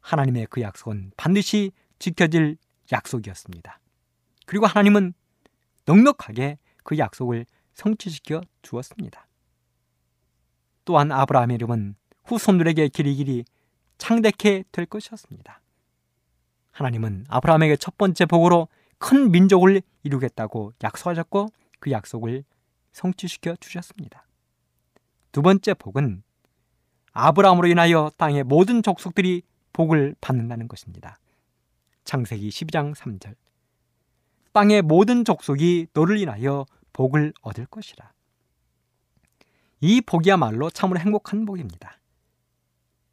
하나님의 0.00 0.46
그 0.48 0.62
약속은 0.62 1.12
반드시 1.18 1.72
지켜질 1.98 2.56
약속이었습니다. 2.90 3.80
그리고 4.48 4.64
하나님은 4.64 5.12
넉넉하게 5.84 6.56
그 6.82 6.96
약속을 6.96 7.44
성취시켜 7.74 8.40
주었습니다. 8.62 9.28
또한 10.86 11.12
아브라함의 11.12 11.56
이름은 11.56 11.96
후손들에게 12.24 12.88
길이 12.88 13.14
길이 13.14 13.44
창대케 13.98 14.64
될 14.72 14.86
것이었습니다. 14.86 15.60
하나님은 16.70 17.26
아브라함에게 17.28 17.76
첫 17.76 17.98
번째 17.98 18.24
복으로 18.24 18.68
큰 18.96 19.30
민족을 19.30 19.82
이루겠다고 20.02 20.72
약속하셨고 20.82 21.50
그 21.78 21.90
약속을 21.90 22.42
성취시켜 22.92 23.54
주셨습니다. 23.56 24.24
두 25.30 25.42
번째 25.42 25.74
복은 25.74 26.22
아브라함으로 27.12 27.68
인하여 27.68 28.10
땅의 28.16 28.44
모든 28.44 28.82
족속들이 28.82 29.42
복을 29.74 30.14
받는다는 30.22 30.68
것입니다. 30.68 31.18
창세기 32.04 32.48
12장 32.48 32.94
3절. 32.94 33.34
땅의 34.58 34.82
모든 34.82 35.24
족속이 35.24 35.86
너를 35.92 36.18
인하여 36.18 36.66
복을 36.92 37.32
얻을 37.42 37.66
것이라. 37.66 38.12
이 39.78 40.00
복이야말로 40.00 40.68
참으로 40.68 40.98
행복한 40.98 41.44
복입니다. 41.44 42.00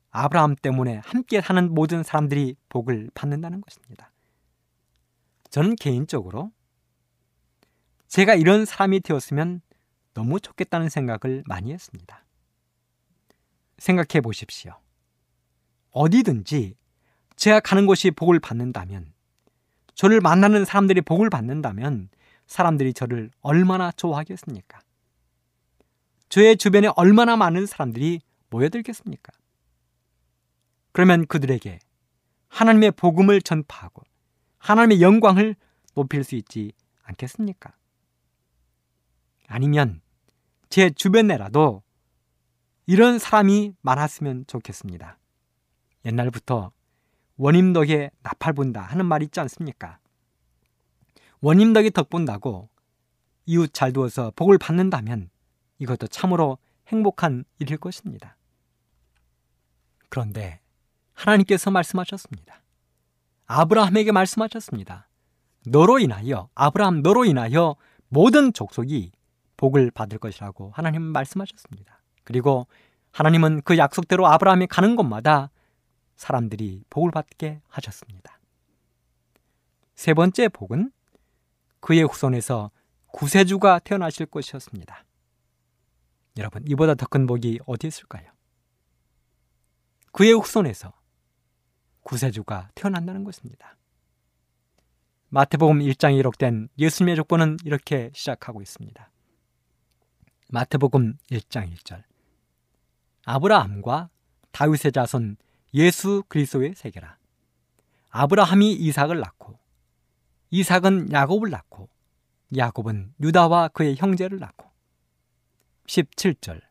아브라함 0.10 0.56
때문에 0.56 1.02
함께 1.06 1.42
사는 1.42 1.72
모든 1.72 2.02
사람들이 2.02 2.56
복을 2.70 3.12
받는다는 3.14 3.62
것입니다. 3.62 4.12
저는 5.52 5.76
개인적으로 5.76 6.52
제가 8.08 8.34
이런 8.34 8.66
사람이 8.66 9.02
되었으면 9.02 9.62
너무 10.16 10.40
좋겠다는 10.40 10.90
생각을 10.90 11.44
많이 11.46 11.72
했습니다. 11.72 12.26
생각해 13.78 14.22
보십시오. 14.22 14.74
어디든지 15.92 16.76
제가 17.36 17.60
가는 17.60 17.86
곳이 17.86 18.10
복을 18.10 18.40
받는다면, 18.40 19.14
저를 19.96 20.22
만나는 20.22 20.66
사람들이 20.66 21.02
복을 21.02 21.30
받는다면, 21.30 22.10
사람들이 22.48 22.94
저를 22.94 23.32
얼마나 23.42 23.92
좋아하겠습니까? 23.92 24.80
저의 26.30 26.58
주변에 26.58 26.90
얼마나 26.96 27.36
많은 27.36 27.66
사람들이 27.66 28.22
모여들겠습니까? 28.50 29.32
그러면 30.92 31.26
그들에게 31.26 31.80
하나님의 32.50 32.92
복음을 32.92 33.42
전파하고 33.42 34.04
하나님의 34.60 35.02
영광을 35.02 35.56
높일 35.94 36.24
수 36.24 36.36
있지 36.36 36.72
않겠습니까? 37.04 37.74
아니면 39.48 40.02
제 40.70 40.90
주변에라도 40.90 41.84
이런 42.86 43.20
사람이 43.20 43.74
많았으면 43.82 44.46
좋겠습니다. 44.48 45.18
옛날부터 46.06 46.72
원임 47.38 47.74
덕에 47.74 48.12
나팔 48.22 48.54
분다 48.54 48.82
하는 48.82 49.06
말 49.06 49.24
있지 49.24 49.40
않습니까? 49.42 50.00
원임 51.42 51.74
덕에 51.74 51.90
덕 51.90 52.10
본다고 52.10 52.70
이웃 53.46 53.74
잘 53.74 53.94
두어서 53.94 54.32
복을 54.36 54.58
받는다면 54.58 55.30
이것도 55.80 56.08
참으로 56.08 56.58
행복한 56.88 57.44
일일 57.60 57.78
것입니다. 57.78 58.38
그런데 60.10 60.62
하나님께서 61.14 61.72
말씀하셨습니다. 61.72 62.62
아브라함에게 63.48 64.12
말씀하셨습니다. 64.12 65.08
너로 65.68 66.00
인하여 66.00 66.50
아브라함 66.56 67.02
너로 67.02 67.26
인하여 67.26 67.76
모든 68.08 68.54
족속이 68.54 69.12
복을 69.58 69.92
받을 69.92 70.20
것이라고 70.20 70.72
하나님은 70.74 71.08
말씀하셨습니다. 71.08 72.02
그리고 72.24 72.68
하나님은 73.12 73.62
그 73.64 73.78
약속대로 73.78 74.28
아브라함이 74.28 74.68
가는 74.68 74.96
곳마다 74.96 75.50
사람들이 76.16 76.84
복을 76.90 77.12
받게 77.12 77.62
하셨습니다. 77.68 78.40
세 79.96 80.14
번째 80.14 80.50
복은 80.50 80.92
그의 81.80 82.04
후손에서 82.04 82.72
구세주가 83.08 83.80
태어나실 83.80 84.26
것이었습니다. 84.26 85.06
여러분, 86.38 86.64
이보다 86.68 86.96
더 86.96 87.06
큰 87.08 87.26
복이 87.28 87.60
어디 87.66 87.88
있을까요? 87.88 88.30
그의 90.12 90.34
후손에서 90.34 90.94
구세주가 92.04 92.72
태어난다는 92.76 93.24
것입니다. 93.24 93.78
마태복음 95.30 95.80
1장에 95.80 96.16
기록된 96.16 96.70
예수님의 96.78 97.16
족보는 97.18 97.58
이렇게 97.66 98.12
시작하고 98.14 98.62
있습니다. 98.62 99.12
마태복음 100.52 101.18
1장 101.32 101.74
1절 101.74 102.04
아브라함과 103.26 104.10
다윗의 104.52 104.92
자손 104.92 105.38
예수 105.76 106.24
그리스도의 106.30 106.74
세계라. 106.76 107.18
아브라함이 108.10 108.74
이삭을 108.74 109.20
낳고 109.20 109.60
이삭은 110.50 111.12
야곱을 111.12 111.50
낳고 111.50 111.90
야곱은 112.56 113.14
유다와 113.20 113.68
그의 113.70 113.98
형제를 113.98 114.40
낳고 114.40 114.72
17절 115.88 116.62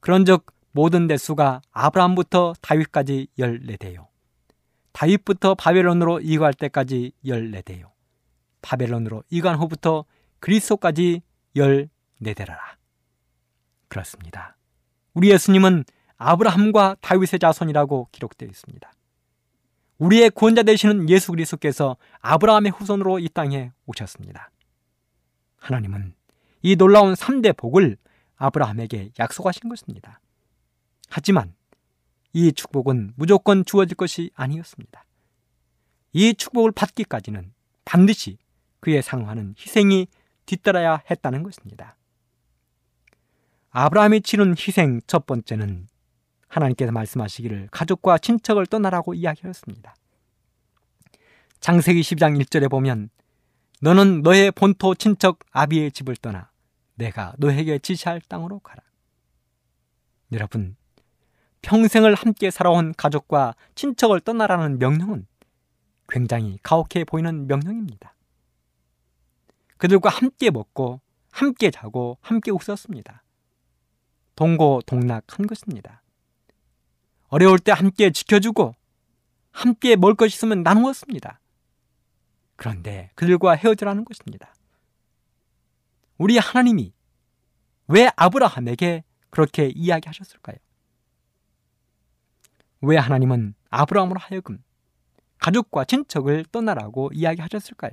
그런즉 0.00 0.46
모든 0.72 1.06
대수가 1.06 1.62
아브라함부터 1.70 2.54
다윗까지 2.60 3.28
14대요. 3.38 4.08
다윗부터 4.92 5.54
바벨론으로 5.54 6.20
이거할 6.20 6.52
때까지 6.52 7.12
14대요. 7.24 7.90
바벨론으로 8.60 9.22
이관 9.30 9.56
후부터 9.56 10.04
그리스도까지 10.40 11.22
14대라라. 11.56 12.58
그렇습니다. 13.88 14.56
우리 15.14 15.30
예수님은 15.30 15.84
아브라함과 16.18 16.96
다윗의 17.00 17.38
자손이라고 17.38 18.08
기록되어 18.12 18.48
있습니다. 18.48 18.92
우리의 19.98 20.30
구원자 20.30 20.62
되시는 20.62 21.08
예수 21.08 21.30
그리스도께서 21.32 21.96
아브라함의 22.20 22.72
후손으로 22.72 23.18
이 23.18 23.28
땅에 23.28 23.72
오셨습니다. 23.86 24.50
하나님은 25.58 26.14
이 26.62 26.76
놀라운 26.76 27.14
3대 27.14 27.56
복을 27.56 27.96
아브라함에게 28.36 29.12
약속하신 29.18 29.68
것입니다. 29.68 30.20
하지만 31.08 31.54
이 32.32 32.52
축복은 32.52 33.14
무조건 33.16 33.64
주어질 33.64 33.96
것이 33.96 34.30
아니었습니다. 34.34 35.04
이 36.12 36.34
축복을 36.34 36.72
받기까지는 36.72 37.52
반드시 37.84 38.38
그의 38.80 39.02
상하는 39.02 39.54
희생이 39.58 40.06
뒤따라야 40.44 41.02
했다는 41.10 41.42
것입니다. 41.42 41.96
아브라함이 43.70 44.22
치른 44.22 44.54
희생 44.58 45.00
첫 45.06 45.26
번째는 45.26 45.88
하나님께서 46.48 46.92
말씀하시기를 46.92 47.68
가족과 47.70 48.18
친척을 48.18 48.66
떠나라고 48.66 49.14
이야기하였습니다. 49.14 49.94
장세기 51.60 52.00
10장 52.00 52.40
1절에 52.42 52.70
보면 52.70 53.10
너는 53.80 54.22
너의 54.22 54.50
본토 54.52 54.94
친척 54.94 55.40
아비의 55.52 55.92
집을 55.92 56.16
떠나 56.16 56.50
내가 56.94 57.34
너에게 57.38 57.78
지시할 57.78 58.20
땅으로 58.22 58.60
가라. 58.60 58.82
여러분, 60.32 60.76
평생을 61.62 62.14
함께 62.14 62.50
살아온 62.50 62.94
가족과 62.96 63.54
친척을 63.74 64.20
떠나라는 64.20 64.78
명령은 64.78 65.26
굉장히 66.08 66.58
가혹해 66.62 67.04
보이는 67.06 67.46
명령입니다. 67.46 68.14
그들과 69.76 70.08
함께 70.08 70.50
먹고, 70.50 71.00
함께 71.30 71.70
자고, 71.70 72.18
함께 72.20 72.50
웃었습니다. 72.50 73.22
동고동락한 74.36 75.46
것입니다. 75.46 76.02
어려울 77.28 77.58
때 77.58 77.72
함께 77.72 78.10
지켜주고, 78.10 78.74
함께 79.50 79.96
먹을 79.96 80.14
것 80.14 80.26
있으면 80.26 80.62
나누었습니다. 80.62 81.40
그런데 82.56 83.10
그들과 83.14 83.52
헤어지라는 83.52 84.04
것입니다. 84.04 84.54
우리 86.18 86.38
하나님이 86.38 86.92
왜 87.88 88.10
아브라함에게 88.16 89.04
그렇게 89.30 89.66
이야기하셨을까요? 89.74 90.56
왜 92.80 92.96
하나님은 92.96 93.54
아브라함으로 93.70 94.18
하여금 94.20 94.62
가족과 95.38 95.84
친척을 95.84 96.46
떠나라고 96.50 97.10
이야기하셨을까요? 97.12 97.92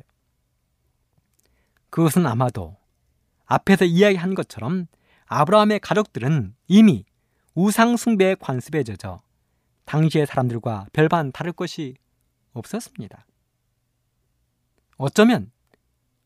그것은 1.89 2.26
아마도 2.26 2.78
앞에서 3.46 3.86
이야기한 3.86 4.34
것처럼 4.34 4.88
아브라함의 5.26 5.80
가족들은 5.80 6.56
이미 6.67 7.06
우상숭배의 7.56 8.38
관습에 8.38 8.84
젖어 8.84 9.22
당시의 9.86 10.26
사람들과 10.26 10.88
별반 10.94 11.32
다를 11.32 11.52
것이 11.52 11.96
없었습니다. 12.54 13.26
어쩌면 14.98 15.52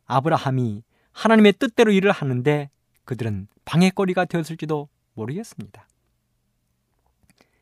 아브라함이 0.06 0.84
하나님의 1.12 1.54
뜻대로 1.54 1.92
일을 1.92 2.12
하는데 2.12 2.70
그들은 3.06 3.48
방해거리가 3.66 4.26
되었을지도 4.26 4.90
모르겠습니다. 5.14 5.88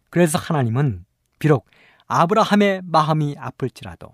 그래서 0.10 0.38
하나님은 0.38 1.06
비록 1.39 1.67
아브라함의 2.08 2.82
마음이 2.84 3.36
아플지라도 3.38 4.12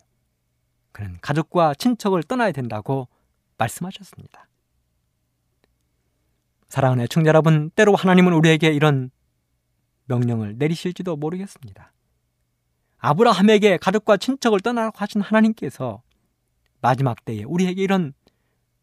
그는 0.92 1.18
가족과 1.22 1.74
친척을 1.74 2.24
떠나야 2.24 2.52
된다고 2.52 3.08
말씀하셨습니다. 3.58 4.48
사랑하는 6.68 7.08
청자 7.10 7.30
여러분, 7.30 7.70
때로 7.72 7.96
하나님은 7.96 8.34
우리에게 8.34 8.72
이런 8.72 9.12
명령을 10.12 10.58
내리실지도 10.58 11.16
모르겠습니다. 11.16 11.94
아브라함에게 12.98 13.78
가족과 13.78 14.18
친척을 14.18 14.60
떠나라고 14.60 14.98
하신 14.98 15.22
하나님께서 15.22 16.04
마지막 16.82 17.24
때에 17.24 17.44
우리에게 17.44 17.82
이런 17.82 18.14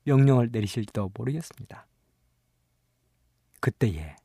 명령을 0.05 0.49
내리실지도 0.51 1.13
모르겠습니다. 1.15 1.87
그때에 3.61 4.17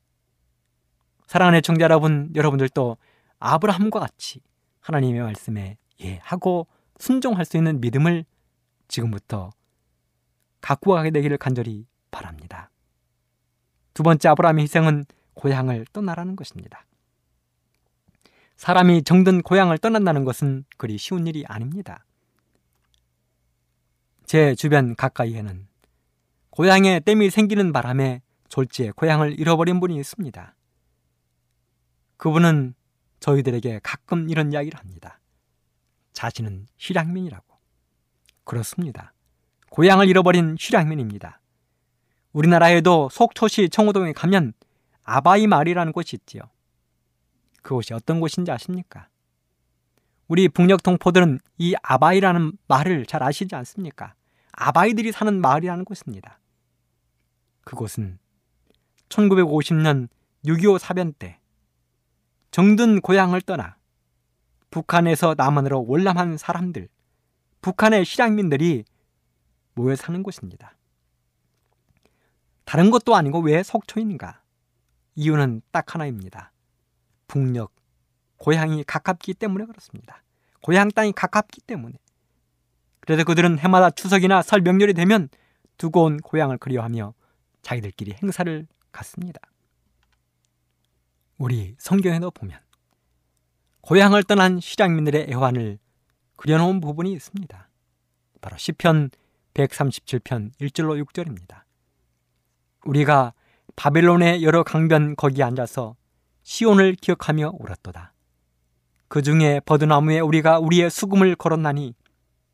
사랑하는 1.28 1.62
청자 1.62 1.84
여러분, 1.84 2.32
여러분들도 2.36 2.98
아브라함과 3.40 4.00
같이 4.00 4.42
하나님의 4.80 5.22
말씀에 5.22 5.78
예 6.02 6.18
하고 6.24 6.68
순종할 6.98 7.46
수 7.46 7.58
있는 7.58 7.82
믿음을 7.82 8.26
지금부터 8.88 9.52
갖고 10.62 10.94
가게 10.94 11.12
되기를 11.12 11.38
간절히 11.38 11.86
바랍니다. 12.12 12.70
두 13.94 14.04
번째 14.04 14.30
아브라함의 14.30 14.64
희생은 14.64 15.06
고향을 15.34 15.86
떠나라는 15.92 16.36
것입니다. 16.36 16.86
사람이 18.56 19.04
정든 19.04 19.42
고향을 19.42 19.78
떠난다는 19.78 20.24
것은 20.24 20.66
그리 20.78 20.98
쉬운 20.98 21.28
일이 21.28 21.44
아닙니다. 21.48 22.06
제 24.26 24.56
주변 24.56 24.96
가까이에는 24.96 25.68
고향에 26.50 27.00
땜이 27.02 27.30
생기는 27.30 27.74
바람에 27.74 28.22
졸지에 28.48 28.92
고향을 28.92 29.40
잃어버린 29.40 29.80
분이 29.80 29.96
있습니다. 29.98 30.56
그분은 32.18 32.76
저희들에게 33.20 33.80
가끔 33.84 34.30
이런 34.30 34.54
이야기를 34.54 34.80
합니다. 34.80 35.20
자신은 36.14 36.68
실향민이라고. 36.78 37.46
그렇습니다. 38.44 39.14
고향을 39.72 40.08
잃어버린 40.08 40.56
실향민입니다. 40.60 41.42
우리나라에도 42.32 43.10
속초시 43.12 43.70
청호동에 43.70 44.14
가면 44.14 44.54
아바이 45.04 45.48
마을이라는 45.48 45.92
곳이 45.92 46.16
있지요. 46.18 46.42
그곳이 47.64 47.94
어떤 47.94 48.20
곳인지 48.20 48.52
아십니까? 48.52 49.08
우리 50.28 50.48
북녘 50.48 50.84
동포들은 50.84 51.40
이 51.58 51.74
아바이라는 51.82 52.52
말을 52.68 53.06
잘 53.06 53.24
아시지 53.24 53.56
않습니까? 53.56 54.14
아바이들이 54.52 55.12
사는 55.12 55.42
마을이라는 55.42 55.84
곳입니다. 55.86 56.40
그곳은 57.64 58.20
1950년 59.10 60.10
6.25 60.46 60.78
사변 60.78 61.14
때 61.14 61.40
정든 62.52 63.02
고향을 63.02 63.42
떠나 63.42 63.78
북한에서 64.70 65.36
남한으로 65.38 65.86
월남한 65.88 66.38
사람들, 66.38 66.90
북한의 67.62 68.06
실향민들이 68.06 68.84
모여 69.76 69.96
사는 69.96 70.22
곳입니다. 70.22 70.76
다른 72.66 72.92
것도 72.92 73.16
아니고 73.16 73.40
왜 73.40 73.62
속초인가? 73.62 74.42
이유는 75.16 75.62
딱 75.72 75.94
하나입니다. 75.94 76.53
북녘, 77.34 77.72
고향이 78.38 78.84
가깝기 78.84 79.34
때문에 79.34 79.66
그렇습니다. 79.66 80.22
고향 80.62 80.90
땅이 80.90 81.14
가깝기 81.14 81.62
때문에. 81.62 81.96
그래서 83.00 83.24
그들은 83.24 83.58
해마다 83.58 83.90
추석이나 83.90 84.44
설 84.44 84.62
명절이 84.62 84.94
되면 84.94 85.30
두고 85.78 86.04
온 86.04 86.18
고향을 86.18 86.60
그리워하며 86.60 87.16
자기들끼리 87.64 88.14
행사를 88.22 88.68
갖습니다. 88.92 89.40
우리 91.40 91.76
성경에도 91.80 92.30
보면 92.30 92.60
고향을 93.82 94.24
떠난 94.26 94.60
시장민들의 94.60 95.26
애환을 95.28 95.80
그려놓은 96.36 96.82
부분이 96.82 97.12
있습니다. 97.14 97.70
바로 98.42 98.58
시편 98.58 99.10
137편 99.56 100.52
1절로 100.62 101.04
6절입니다. 101.04 101.64
우리가 102.86 103.34
바벨론의 103.76 104.44
여러 104.44 104.64
강변 104.64 105.16
거기 105.16 105.42
앉아서 105.42 105.96
시온을 106.44 106.96
기억하며 106.96 107.54
울었도다. 107.60 108.14
그 109.08 109.22
중에 109.22 109.60
버드나무에 109.66 110.20
우리가 110.20 110.60
우리의 110.60 110.90
수금을 110.90 111.36
걸었나니 111.36 111.96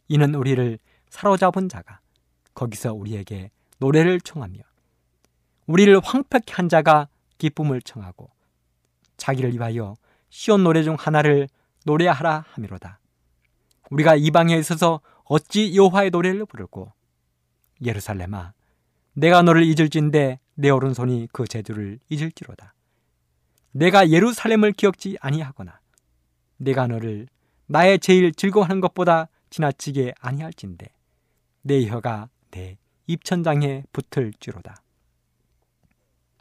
이는 0.07 0.35
우리를 0.35 0.79
사로잡은 1.09 1.69
자가 1.69 1.99
거기서 2.53 2.93
우리에게 2.93 3.51
노래를 3.79 4.19
청하며 4.21 4.59
우리를 5.67 5.99
황폐케 6.03 6.53
한 6.53 6.67
자가 6.67 7.07
기쁨을 7.37 7.81
청하고 7.81 8.29
자기를 9.17 9.53
위하여 9.53 9.95
시온 10.29 10.63
노래 10.63 10.83
중 10.83 10.95
하나를 10.99 11.47
노래하라 11.85 12.45
하미로다. 12.51 12.99
우리가 13.89 14.15
이방에 14.15 14.57
있어서 14.57 15.01
어찌 15.23 15.75
여호와의 15.75 16.09
노래를 16.09 16.45
부르고 16.45 16.91
예루살렘아 17.83 18.53
내가 19.13 19.41
너를 19.41 19.63
잊을진데 19.63 20.39
내 20.55 20.69
오른손이 20.69 21.29
그 21.31 21.47
제주를 21.47 21.99
잊을지로다. 22.09 22.73
내가 23.71 24.09
예루살렘을 24.09 24.71
기억지 24.73 25.17
아니하거나 25.21 25.79
내가 26.57 26.87
너를 26.87 27.27
나의 27.67 27.99
제일 27.99 28.33
즐거워하는 28.33 28.81
것보다 28.81 29.27
지나치게 29.49 30.13
아니할진데 30.19 30.87
내 31.61 31.85
혀가 31.87 32.29
내 32.51 32.77
입천장에 33.07 33.83
붙을지로다. 33.91 34.81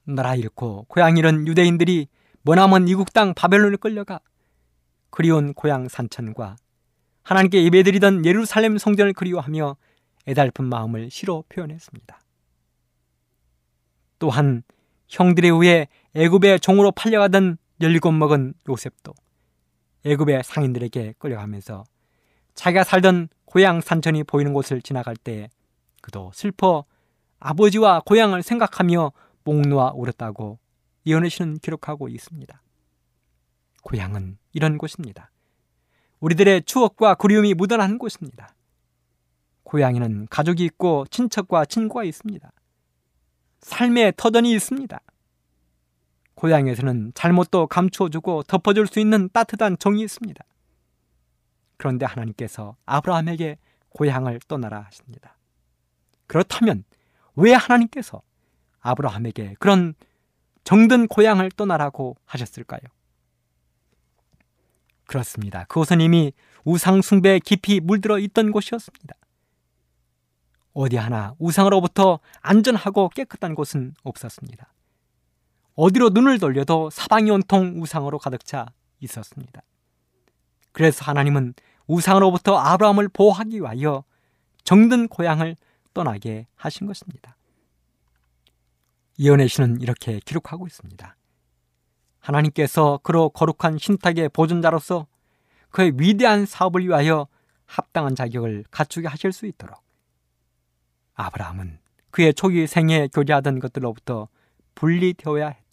나라 0.05 0.35
잃고 0.35 0.87
고향 0.89 1.17
잃은 1.17 1.47
유대인들이 1.47 2.09
머나먼 2.43 2.89
이국 2.89 3.13
땅 3.13 3.35
바벨론에 3.35 3.77
끌려가 3.77 4.21
그리운 5.11 5.53
고향 5.53 5.89
산천과 5.89 6.57
하나님께 7.23 7.63
예배드리던 7.65 8.25
예루살렘 8.25 8.79
성전을 8.79 9.13
그리워하며 9.13 9.77
애달픈 10.29 10.65
마음을 10.65 11.11
시로 11.11 11.45
표현했습니다. 11.51 12.21
또한 14.19 14.63
형들에 15.09 15.49
의해 15.49 15.89
애굽의 16.15 16.61
종으로 16.61 16.91
팔려가던 16.93 17.59
열리곱 17.81 18.15
먹은 18.15 18.55
요셉도 18.69 19.15
애굽의 20.05 20.43
상인들에게 20.45 21.15
끌려가면서 21.19 21.85
자기가 22.55 22.85
살던 22.85 23.29
고향 23.45 23.81
산천이 23.81 24.25
보이는 24.25 24.53
곳을 24.53 24.83
지나갈 24.83 25.17
때 25.17 25.49
그도 26.03 26.31
슬퍼 26.35 26.85
아버지와 27.39 28.03
고향을 28.05 28.43
생각하며 28.43 29.13
목 29.45 29.61
놓아 29.63 29.93
울었다고 29.95 30.59
이현우 31.05 31.29
씨는 31.29 31.59
기록하고 31.59 32.09
있습니다. 32.09 32.63
고향은 33.83 34.39
이런 34.53 34.77
곳입니다. 34.77 35.31
우리들의 36.21 36.65
추억과 36.65 37.15
그리움이 37.15 37.55
묻어나는 37.55 37.99
곳입니다. 37.99 38.55
고향에는 39.63 40.27
가족이 40.29 40.65
있고 40.65 41.07
친척과 41.11 41.65
친구가 41.65 42.05
있습니다. 42.05 42.51
삶의 43.61 44.15
터전이 44.17 44.53
있습니다. 44.53 45.01
고향에서는 46.39 47.13
잘못도 47.15 47.67
감추어주고 47.67 48.45
덮어줄 48.45 48.87
수 48.87 49.01
있는 49.01 49.29
따뜻한 49.33 49.77
정이 49.79 50.03
있습니다. 50.03 50.45
그런데 51.77 52.07
하나님께서 52.07 52.77
아브라함에게 52.87 53.59
고향을 53.91 54.41
떠나라 54.47 54.83
하십니다. 54.83 55.37
그렇다면 56.29 56.85
왜 57.35 57.55
하나님께서 57.55 58.23
아브라함에게 58.81 59.57
그런 59.59 59.95
정든 60.63 61.09
고향을 61.09 61.51
떠나라고 61.51 62.17
하셨을까요? 62.25 62.83
그렇습니다. 65.07 65.65
그곳은 65.65 66.01
이미 66.01 66.33
우상숭배에 66.65 67.41
깊이 67.41 67.81
물들어 67.81 68.19
있던 68.19 68.53
곳이었습니다. 68.53 69.15
어디 70.73 70.97
하나 70.97 71.35
우상으로부터 71.39 72.21
안전하고 72.43 73.09
깨끗한 73.09 73.57
곳은 73.57 73.95
없었습니다. 74.05 74.73
어디로 75.81 76.09
눈을 76.09 76.41
돌려도 76.41 76.91
사방이 76.91 77.31
온통 77.31 77.81
우상으로 77.81 78.19
가득 78.19 78.45
차 78.45 78.67
있었습니다. 78.99 79.63
그래서 80.73 81.05
하나님은 81.05 81.55
우상으로부터 81.87 82.57
아브라함을 82.59 83.09
보호하기 83.11 83.61
위하여 83.61 84.03
정든 84.65 85.07
고향을 85.07 85.55
떠나게 85.95 86.49
하신 86.57 86.89
것입니다. 86.89 87.37
이연혜 89.19 89.47
씨는 89.47 89.81
이렇게 89.81 90.19
기록하고 90.25 90.67
있습니다. 90.67 91.17
하나님께서 92.19 92.99
그로 93.05 93.29
거룩한 93.29 93.79
신탁의 93.79 94.31
보존자로서 94.31 95.07
그의 95.71 95.93
위대한 95.97 96.45
사업을 96.45 96.89
위하여 96.89 97.29
합당한 97.67 98.17
자격을 98.17 98.65
갖추게 98.73 99.07
하실 99.07 99.31
수 99.31 99.47
있도록 99.47 99.81
아브라함은 101.15 101.79
그의 102.11 102.35
초기 102.35 102.67
생에 102.67 103.07
교제하던 103.15 103.61
것들로부터 103.61 104.27
분리되어야 104.75 105.49
했다. 105.49 105.68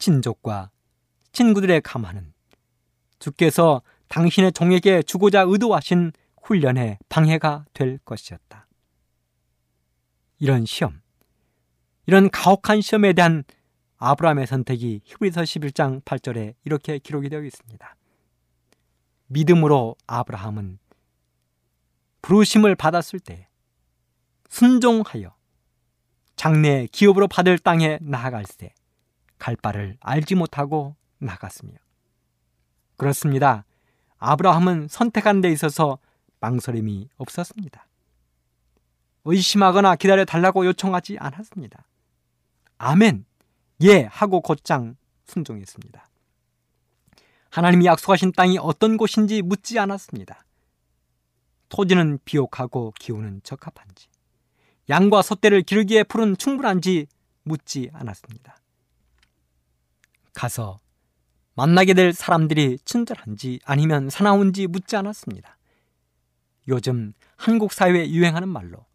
친족과 0.00 0.70
친구들의 1.32 1.80
감화는 1.82 2.32
주께서 3.20 3.82
당신의 4.08 4.52
종에게 4.52 5.02
주고자 5.02 5.42
의도하신 5.42 6.12
훈련의 6.42 6.98
방해가 7.08 7.66
될 7.72 7.98
것이었다. 7.98 8.66
이런 10.40 10.64
시험, 10.64 11.00
이런 12.06 12.30
가혹한 12.30 12.80
시험에 12.80 13.12
대한 13.12 13.44
아브라함의 13.98 14.46
선택이 14.46 15.02
히브리서 15.04 15.42
11장 15.42 16.02
8절에 16.02 16.54
이렇게 16.64 16.98
기록이 16.98 17.28
되어 17.28 17.44
있습니다. 17.44 17.96
믿음으로 19.26 19.94
아브라함은 20.06 20.78
부르심을 22.22 22.74
받았을 22.74 23.20
때 23.20 23.48
순종하여 24.48 25.34
장래 26.36 26.86
기업으로 26.90 27.28
받을 27.28 27.58
땅에 27.58 27.98
나아갈때 28.00 28.72
갈 29.40 29.56
바를 29.56 29.96
알지 29.98 30.36
못하고 30.36 30.94
나갔으며 31.18 31.72
그렇습니다. 32.96 33.64
아브라함은 34.18 34.86
선택한 34.88 35.40
데 35.40 35.50
있어서 35.50 35.98
망설임이 36.38 37.08
없었습니다. 37.16 37.86
의심하거나 39.24 39.96
기다려 39.96 40.24
달라고 40.24 40.66
요청하지 40.66 41.16
않았습니다. 41.18 41.84
아멘, 42.78 43.24
예 43.82 44.02
하고 44.04 44.40
곧장 44.40 44.96
순종했습니다. 45.24 46.06
하나님이 47.50 47.86
약속하신 47.86 48.32
땅이 48.32 48.58
어떤 48.58 48.96
곳인지 48.96 49.42
묻지 49.42 49.78
않았습니다. 49.78 50.44
토지는 51.68 52.18
비옥하고 52.24 52.92
기후는 52.98 53.40
적합한지, 53.42 54.08
양과 54.88 55.22
소떼를 55.22 55.62
기르기에 55.62 56.04
풀은 56.04 56.36
충분한지 56.36 57.06
묻지 57.42 57.90
않았습니다. 57.92 58.59
가서 60.40 60.80
만나게 61.54 61.92
될 61.92 62.14
사람들이 62.14 62.78
친절한지 62.86 63.60
아니면 63.66 64.08
사나운지 64.08 64.68
묻지 64.68 64.96
않았습니다. 64.96 65.58
요즘 66.68 67.12
한국 67.36 67.74
사회에 67.74 68.08
유행하는 68.08 68.48
말로 68.48 68.86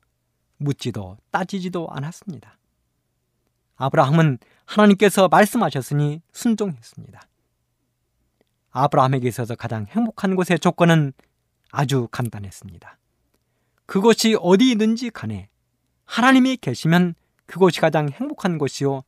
묻지도 0.58 1.18
따지지도 1.30 1.88
않았습니다. 1.92 2.58
아브라함은 3.76 4.40
하나님께서 4.66 5.28
말씀하셨으니 5.28 6.24
순종했습니다. 6.32 7.22
아브라함에게 8.72 9.28
있어서 9.28 9.54
가장 9.54 9.86
행복한 9.86 10.36
곳의 10.36 10.58
조건은 10.60 11.14
아주 11.70 12.08
간단했습니다. 12.10 12.98
그곳이 13.86 14.36
어디 14.42 14.72
있는지 14.72 15.12
간에 15.12 15.50
하나님이 16.06 16.58
계시면 16.58 17.14
그곳이 17.46 17.82
가장 17.82 18.10
행복한 18.10 18.58
곳이요 18.58 19.04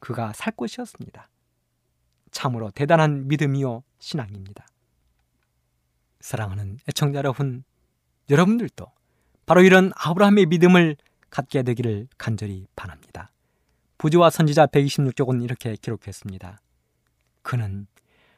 그가 0.00 0.34
살 0.34 0.52
곳이었습니다. 0.54 1.30
참으로 2.30 2.70
대단한 2.70 3.28
믿음이요 3.28 3.82
신앙입니다. 3.98 4.66
사랑하는 6.20 6.78
애청자 6.88 7.18
여러분, 7.18 7.64
여러분들도 8.30 8.86
바로 9.46 9.62
이런 9.62 9.92
아브라함의 9.96 10.46
믿음을 10.46 10.96
갖게 11.30 11.62
되기를 11.62 12.08
간절히 12.18 12.66
바랍니다. 12.76 13.30
부지와 13.98 14.30
선지자 14.30 14.66
126쪽은 14.66 15.42
이렇게 15.42 15.76
기록했습니다. 15.76 16.60
그는 17.42 17.86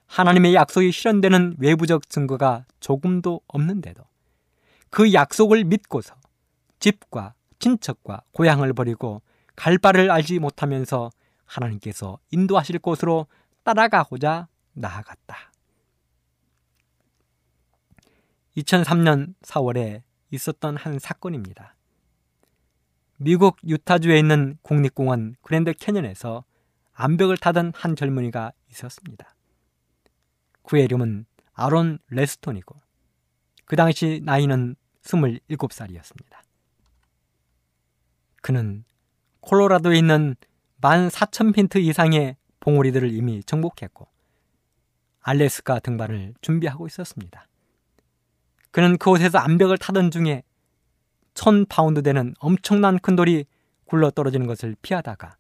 하나님의 0.07 0.55
약속이 0.55 0.91
실현되는 0.91 1.57
외부적 1.59 2.09
증거가 2.09 2.65
조금도 2.81 3.41
없는데도 3.47 4.03
그 4.91 5.13
약속을 5.13 5.65
믿고서 5.65 6.15
집과 6.81 7.35
친척과 7.59 8.23
고향을 8.33 8.73
버리고 8.73 9.23
갈 9.55 9.79
바를 9.79 10.11
알지 10.11 10.39
못하면서 10.39 11.11
하나님께서 11.45 12.19
인도하실 12.31 12.79
곳으로 12.79 13.27
따라가고자 13.63 14.49
나아갔다. 14.73 15.53
2003년 18.57 19.35
4월에 19.43 20.03
있었던 20.31 20.77
한 20.77 20.99
사건입니다. 20.99 21.77
미국 23.17 23.59
유타주에 23.65 24.19
있는 24.19 24.57
국립공원 24.63 25.37
그랜드 25.43 25.73
캐년에서 25.73 26.45
암벽을 26.93 27.37
타던 27.37 27.73
한 27.75 27.97
젊은이가 27.97 28.53
있었습니다. 28.71 29.35
그의 30.63 30.85
이름은 30.85 31.27
아론 31.53 31.99
레스톤이고 32.09 32.75
그 33.67 33.77
당시 33.77 34.21
나이는 34.25 34.77
27살이었습니다. 35.03 36.41
그는 38.43 38.85
콜로라도에 39.41 39.99
있는 39.99 40.37
14,000핀트 40.81 41.77
이상의 41.83 42.37
봉우리들을 42.61 43.11
이미 43.13 43.43
정복했고 43.43 44.07
알래스카 45.23 45.81
등반을 45.81 46.35
준비하고 46.41 46.87
있었습니다. 46.87 47.47
그는 48.71 48.99
그곳에서 48.99 49.39
암벽을 49.39 49.79
타던 49.79 50.11
중에 50.11 50.43
1000파운드 51.35 52.05
되는 52.05 52.35
엄청난 52.39 52.99
큰 52.99 53.17
돌이 53.17 53.45
굴러 53.85 54.11
떨어지는 54.11 54.47
것을 54.47 54.77
피하다가 54.83 55.37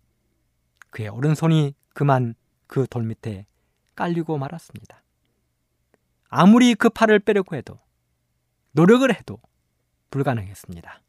그의 0.90 1.08
오른손이 1.08 1.74
그만 1.94 2.34
그 2.66 2.86
돌 2.86 3.04
밑에 3.04 3.46
깔리고 3.94 4.38
말았습니다. 4.38 5.02
아무리 6.28 6.74
그 6.74 6.88
팔을 6.88 7.18
빼려고 7.18 7.56
해도 7.56 7.78
노력을 8.72 9.12
해도 9.14 9.38
불가능했습니다. 10.10 11.02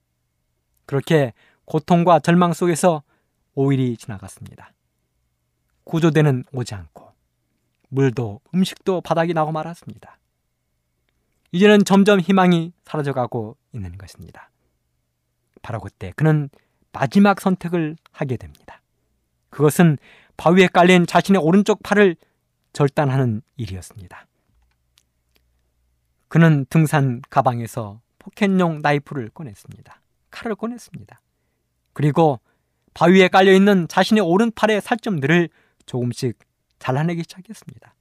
그렇게 0.86 1.34
고통과 1.66 2.20
절망 2.20 2.54
속에서 2.54 3.04
5일이 3.56 3.98
지나갔습니다. 3.98 4.74
구조대는 5.84 6.44
오지 6.52 6.76
않고 6.76 7.12
물도 7.90 8.42
음식도 8.54 9.02
바닥이 9.02 9.34
나고 9.34 9.52
말았습니다. 9.52 10.18
이제는 11.52 11.84
점점 11.84 12.20
희망이 12.20 12.72
사라져가고 12.86 13.58
있는 13.74 13.98
것입니다. 13.98 14.50
바로 15.62 15.80
그때 15.80 16.14
그는 16.16 16.50
마지막 16.94 17.40
선택을 17.42 17.98
하게 18.12 18.38
됩니다. 18.38 18.82
그것은 19.50 19.98
바위에 20.38 20.68
깔린 20.68 21.06
자신의 21.06 21.42
오른쪽 21.42 21.84
팔을 21.84 22.16
절단하는 22.74 23.42
일이었습니다. 23.58 24.28
그는 26.30 26.66
등산 26.70 27.22
가방에서 27.30 28.00
포켓용 28.18 28.80
나이프를 28.82 29.30
꺼냈습니다. 29.30 30.02
칼을 30.32 30.56
꺼냈습니다. 30.56 31.22
그리고 31.94 32.40
바위에 32.94 33.28
깔려 33.28 33.52
있는 33.52 33.88
자신의 33.90 34.24
오른팔의 34.24 34.82
살점들을 34.82 35.50
조금씩 35.86 36.38
잘라내기 36.80 37.24
시작했습니다. 37.24 37.96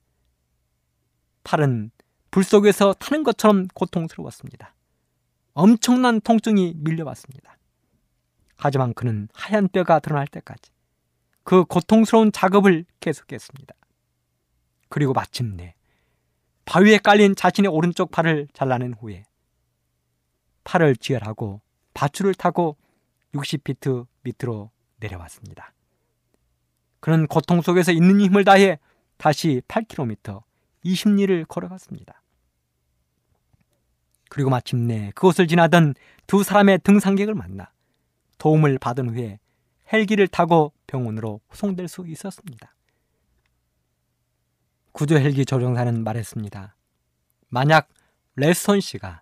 팔은 1.43 1.91
불 2.31 2.43
속에서 2.43 2.93
타는 2.93 3.23
것처럼 3.23 3.67
고통스러웠습니다. 3.73 4.73
엄청난 5.53 6.21
통증이 6.21 6.75
밀려왔습니다. 6.77 7.57
하지만 8.57 8.93
그는 8.93 9.27
하얀 9.33 9.67
뼈가 9.67 9.99
드러날 9.99 10.27
때까지 10.27 10.71
그 11.43 11.65
고통스러운 11.65 12.31
작업을 12.31 12.85
계속했습니다. 12.99 13.73
그리고 14.89 15.13
마침내 15.13 15.73
바위에 16.65 16.99
깔린 16.99 17.35
자신의 17.35 17.71
오른쪽 17.71 18.11
팔을 18.11 18.47
잘라낸 18.53 18.93
후에 18.93 19.23
팔을 20.63 20.95
지혈하고 20.95 21.61
밧줄을 21.93 22.33
타고 22.35 22.77
60피트 23.33 24.05
밑으로 24.21 24.69
내려왔습니다. 24.99 25.73
그는 27.01 27.27
고통 27.27 27.61
속에서 27.61 27.91
있는 27.91 28.21
힘을 28.21 28.45
다해 28.45 28.79
다시 29.17 29.61
8km 29.67 30.41
20리를 30.85 31.47
걸어갔습니다. 31.47 32.21
그리고 34.29 34.49
마침내 34.49 35.11
그곳을 35.13 35.47
지나던 35.47 35.95
두 36.25 36.43
사람의 36.43 36.79
등산객을 36.83 37.35
만나 37.35 37.71
도움을 38.37 38.79
받은 38.79 39.09
후에 39.09 39.39
헬기를 39.91 40.27
타고 40.27 40.71
병원으로 40.87 41.41
후송될 41.49 41.89
수 41.89 42.07
있었습니다. 42.07 42.73
구조 44.93 45.17
헬기 45.17 45.45
조종사는 45.45 46.03
말했습니다. 46.03 46.75
만약 47.49 47.89
레스턴 48.35 48.79
씨가 48.79 49.21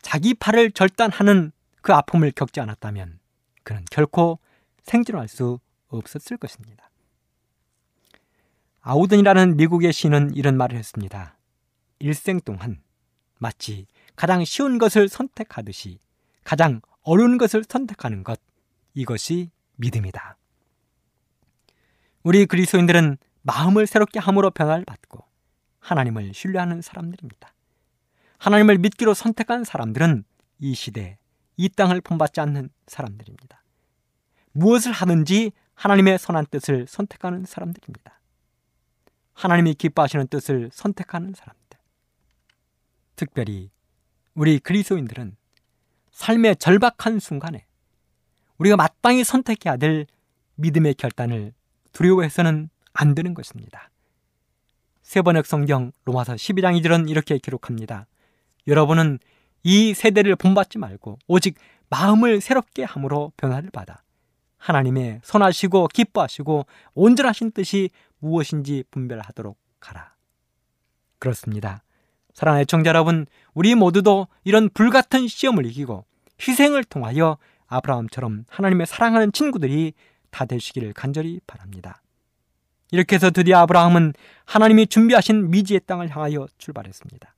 자기 0.00 0.34
팔을 0.34 0.70
절단하는 0.70 1.50
그 1.82 1.92
아픔을 1.92 2.30
겪지 2.30 2.60
않았다면 2.60 3.18
그는 3.64 3.84
결코 3.90 4.38
생존할 4.84 5.26
수 5.26 5.58
없었을 5.88 6.36
것입니다. 6.36 6.88
아우든이라는 8.88 9.56
미국의 9.56 9.92
시인은 9.92 10.36
이런 10.36 10.56
말을 10.56 10.78
했습니다. 10.78 11.36
일생 11.98 12.38
동안 12.38 12.80
마치 13.36 13.88
가장 14.14 14.44
쉬운 14.44 14.78
것을 14.78 15.08
선택하듯이 15.08 15.98
가장 16.44 16.80
어려운 17.02 17.36
것을 17.36 17.64
선택하는 17.68 18.22
것, 18.22 18.40
이것이 18.94 19.50
믿음이다. 19.74 20.36
우리 22.22 22.46
그리스도인들은 22.46 23.18
마음을 23.42 23.88
새롭게 23.88 24.20
함으로 24.20 24.52
변화를 24.52 24.84
받고 24.84 25.24
하나님을 25.80 26.32
신뢰하는 26.32 26.80
사람들입니다. 26.80 27.52
하나님을 28.38 28.78
믿기로 28.78 29.14
선택한 29.14 29.64
사람들은 29.64 30.22
이 30.60 30.74
시대, 30.76 31.18
이 31.56 31.68
땅을 31.68 32.02
본받지 32.02 32.40
않는 32.40 32.70
사람들입니다. 32.86 33.64
무엇을 34.52 34.92
하든지 34.92 35.50
하나님의 35.74 36.20
선한 36.20 36.46
뜻을 36.52 36.86
선택하는 36.86 37.46
사람들입니다. 37.46 38.15
하나님이 39.36 39.74
기뻐하시는 39.74 40.28
뜻을 40.28 40.70
선택하는 40.72 41.34
사람들. 41.34 41.78
특별히 43.16 43.70
우리 44.34 44.58
그리스도인들은 44.58 45.36
삶의 46.10 46.56
절박한 46.56 47.20
순간에 47.20 47.66
우리가 48.56 48.76
마땅히 48.76 49.24
선택해야 49.24 49.76
될 49.76 50.06
믿음의 50.54 50.94
결단을 50.94 51.52
두려워해서는 51.92 52.70
안 52.94 53.14
되는 53.14 53.34
것입니다. 53.34 53.90
세번역 55.02 55.44
성경 55.44 55.92
로마서 56.06 56.34
12장 56.34 56.80
2절은 56.80 57.10
이렇게 57.10 57.36
기록합니다. 57.36 58.06
여러분은 58.66 59.18
이 59.62 59.92
세대를 59.92 60.36
본받지 60.36 60.78
말고 60.78 61.18
오직 61.26 61.56
마음을 61.90 62.40
새롭게 62.40 62.84
함으로 62.84 63.32
변화를 63.36 63.70
받아 63.70 64.02
하나님의 64.58 65.20
선하시고 65.22 65.88
기뻐하시고 65.88 66.66
온전하신 66.94 67.52
뜻이 67.52 67.90
무엇인지 68.18 68.84
분별하도록 68.90 69.56
가라. 69.80 70.14
그렇습니다. 71.18 71.82
사랑하는 72.34 72.62
애청자 72.62 72.90
여러분, 72.90 73.26
우리 73.54 73.74
모두도 73.74 74.28
이런 74.44 74.68
불같은 74.68 75.26
시험을 75.26 75.66
이기고 75.66 76.04
희생을 76.40 76.84
통하여 76.84 77.38
아브라함처럼 77.66 78.44
하나님의 78.48 78.86
사랑하는 78.86 79.32
친구들이 79.32 79.94
다 80.30 80.44
되시기를 80.44 80.92
간절히 80.92 81.40
바랍니다. 81.46 82.02
이렇게 82.92 83.16
해서 83.16 83.30
드디어 83.30 83.58
아브라함은 83.58 84.12
하나님이 84.44 84.86
준비하신 84.86 85.50
미지의 85.50 85.80
땅을 85.86 86.14
향하여 86.14 86.46
출발했습니다. 86.58 87.34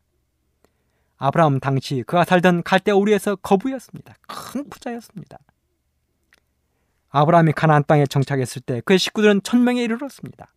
아브라함 1.19 1.61
당시 1.61 2.05
그가 2.07 2.25
살던 2.25 2.63
갈대 2.63 2.93
우리에서 2.93 3.37
거부였습니다. 3.37 4.15
큰 4.27 4.69
부자였습니다. 4.69 5.39
아브라함이 7.11 7.53
가나안 7.53 7.85
땅에 7.87 8.07
정착했을 8.07 8.63
때 8.63 8.81
그의 8.85 8.99
식구들은 8.99 9.43
천명에 9.43 9.83
이르렀습니다. 9.83 10.53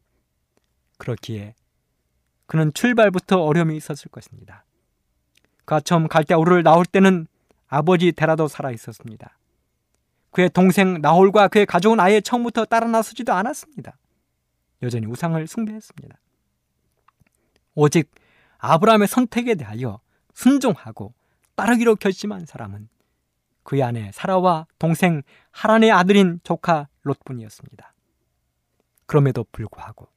그렇기에 1.02 1.56
그는 2.46 2.72
출발부터 2.74 3.42
어려움이 3.44 3.76
있었을 3.76 4.12
것입니다. 4.12 4.66
그가 5.60 5.80
처음 5.80 6.08
갈대 6.08 6.36
우르를 6.36 6.62
나올 6.62 6.86
때는 6.86 7.28
아버지 7.68 8.12
데라도 8.12 8.48
살아 8.48 8.72
있었습니다. 8.72 9.38
그의 10.30 10.50
동생 10.50 11.02
나홀과 11.02 11.48
그의 11.48 11.66
가족은 11.66 12.00
아예 12.00 12.22
처음부터 12.22 12.66
따라 12.66 12.88
나서지도 12.88 13.34
않았습니다. 13.34 13.98
여전히 14.84 15.08
우상을 15.08 15.46
숭배했습니다. 15.48 16.20
오직 17.74 18.12
아브라함의 18.60 19.08
선택에 19.08 19.56
대하여 19.56 20.00
순종하고 20.36 21.16
따르기로 21.56 21.96
결심한 21.96 22.46
사람은 22.46 22.90
그의 23.64 23.82
아내 23.82 24.12
사라와 24.12 24.68
동생 24.78 25.24
하란의 25.50 25.92
아들인 25.92 26.40
조카 26.44 26.88
롯뿐이었습니다. 27.04 27.94
그럼에도 29.08 29.46
불구하고 29.52 30.11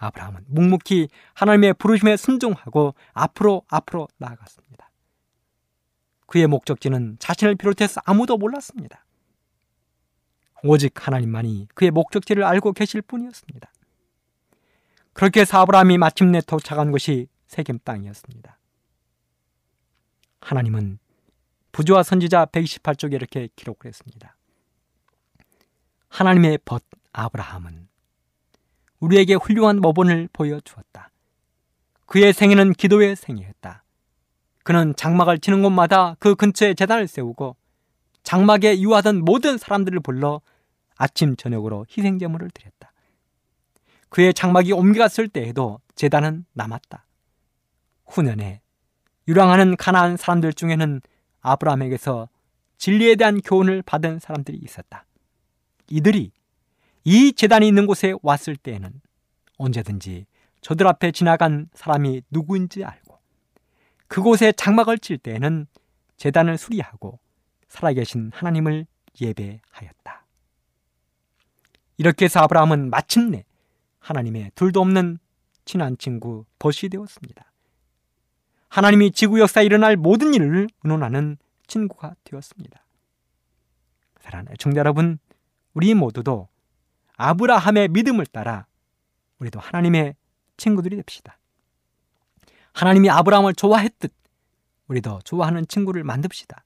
아브라함은 0.00 0.46
묵묵히 0.48 1.08
하나님의 1.34 1.74
부르심에 1.74 2.16
순종하고 2.16 2.94
앞으로 3.12 3.62
앞으로 3.68 4.08
나아갔습니다. 4.16 4.90
그의 6.26 6.46
목적지는 6.46 7.16
자신을 7.18 7.56
비롯해서 7.56 8.00
아무도 8.04 8.36
몰랐습니다. 8.38 9.04
오직 10.62 11.06
하나님만이 11.06 11.68
그의 11.74 11.90
목적지를 11.90 12.44
알고 12.44 12.72
계실 12.72 13.02
뿐이었습니다. 13.02 13.70
그렇게 15.12 15.40
해서 15.40 15.58
아브라함이 15.60 15.98
마침내 15.98 16.40
도착한 16.40 16.90
곳이 16.90 17.28
세겜 17.46 17.80
땅이었습니다. 17.84 18.58
하나님은 20.40 20.98
부조와 21.72 22.02
선지자 22.02 22.46
128쪽에 22.46 23.14
이렇게 23.14 23.48
기록을 23.54 23.88
했습니다. 23.88 24.36
하나님의 26.08 26.58
벗 26.64 26.82
아브라함은 27.12 27.89
우리에게 29.00 29.34
훌륭한 29.34 29.80
모본을 29.80 30.28
보여주었다. 30.32 31.10
그의 32.06 32.32
생애는 32.32 32.74
기도의 32.74 33.16
생애였다. 33.16 33.84
그는 34.62 34.94
장막을 34.96 35.38
치는 35.38 35.62
곳마다 35.62 36.16
그 36.18 36.34
근처에 36.34 36.74
재단을 36.74 37.08
세우고 37.08 37.56
장막에 38.22 38.80
유하던 38.80 39.24
모든 39.24 39.58
사람들을 39.58 40.00
불러 40.00 40.40
아침 40.96 41.34
저녁으로 41.36 41.86
희생 41.90 42.18
제물을 42.18 42.50
드렸다. 42.50 42.92
그의 44.10 44.34
장막이 44.34 44.72
옮겨갔을 44.72 45.28
때에도 45.28 45.80
재단은 45.94 46.44
남았다. 46.52 47.06
후년에 48.06 48.60
유랑하는 49.28 49.76
가나안 49.76 50.16
사람들 50.16 50.52
중에는 50.52 51.00
아브라함에게서 51.40 52.28
진리에 52.76 53.14
대한 53.14 53.40
교훈을 53.40 53.82
받은 53.82 54.18
사람들이 54.18 54.58
있었다. 54.62 55.06
이들이 55.88 56.32
이 57.04 57.32
재단이 57.32 57.66
있는 57.66 57.86
곳에 57.86 58.14
왔을 58.22 58.56
때에는 58.56 59.00
언제든지 59.56 60.26
저들 60.60 60.86
앞에 60.86 61.12
지나간 61.12 61.68
사람이 61.74 62.22
누구인지 62.30 62.84
알고 62.84 63.18
그곳에 64.08 64.52
장막을 64.52 64.98
칠 64.98 65.18
때에는 65.18 65.66
재단을 66.16 66.58
수리하고 66.58 67.18
살아계신 67.68 68.30
하나님을 68.34 68.86
예배하였다. 69.20 70.26
이렇게 71.96 72.26
해서 72.26 72.40
아브라함은 72.40 72.90
마침내 72.90 73.44
하나님의 74.00 74.52
둘도 74.54 74.80
없는 74.80 75.18
친한 75.64 75.96
친구 75.98 76.44
벗이 76.58 76.90
되었습니다. 76.90 77.50
하나님이 78.68 79.12
지구 79.12 79.40
역사에 79.40 79.64
일어날 79.64 79.96
모든 79.96 80.34
일을 80.34 80.68
의논하는 80.82 81.36
친구가 81.66 82.14
되었습니다. 82.24 82.84
사랑하는 84.20 84.54
청자 84.58 84.80
여러분, 84.80 85.18
우리 85.72 85.94
모두도 85.94 86.48
아브라함의 87.20 87.88
믿음을 87.88 88.24
따라 88.24 88.66
우리도 89.40 89.60
하나님의 89.60 90.14
친구들이 90.56 90.96
됩시다. 90.96 91.38
하나님이 92.72 93.10
아브라함을 93.10 93.54
좋아했듯 93.54 94.12
우리도 94.88 95.20
좋아하는 95.24 95.66
친구를 95.66 96.02
만듭시다. 96.02 96.64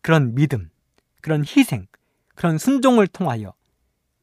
그런 0.00 0.34
믿음, 0.34 0.70
그런 1.20 1.44
희생, 1.44 1.86
그런 2.34 2.56
순종을 2.56 3.06
통하여 3.06 3.52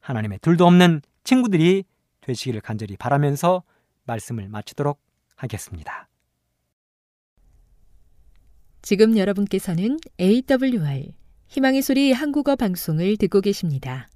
하나님의 0.00 0.40
둘도 0.40 0.66
없는 0.66 1.02
친구들이 1.22 1.84
되시기를 2.20 2.60
간절히 2.60 2.96
바라면서 2.96 3.62
말씀을 4.04 4.48
마치도록 4.48 5.00
하겠습니다. 5.36 6.08
지금 8.82 9.16
여러분께서는 9.16 9.98
AWR 10.20 11.12
희망의 11.46 11.82
소리 11.82 12.12
한국어 12.12 12.56
방송을 12.56 13.16
듣고 13.16 13.40
계십니다. 13.40 14.08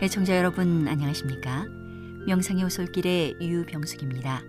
애청자 0.00 0.36
여러분 0.36 0.86
안녕하십니까? 0.86 1.66
명상의 2.28 2.62
오솔길의 2.62 3.38
유병숙입니다. 3.40 4.42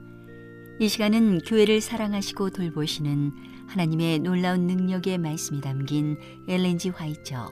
이 0.80 0.88
시간은 0.88 1.40
교회를 1.40 1.82
사랑하시고 1.82 2.52
돌보시는 2.52 3.32
하나님의 3.68 4.20
놀라운 4.20 4.68
능력의 4.68 5.18
말씀이 5.18 5.60
담긴 5.60 6.20
엘렌지 6.48 6.90
화이처 6.90 7.52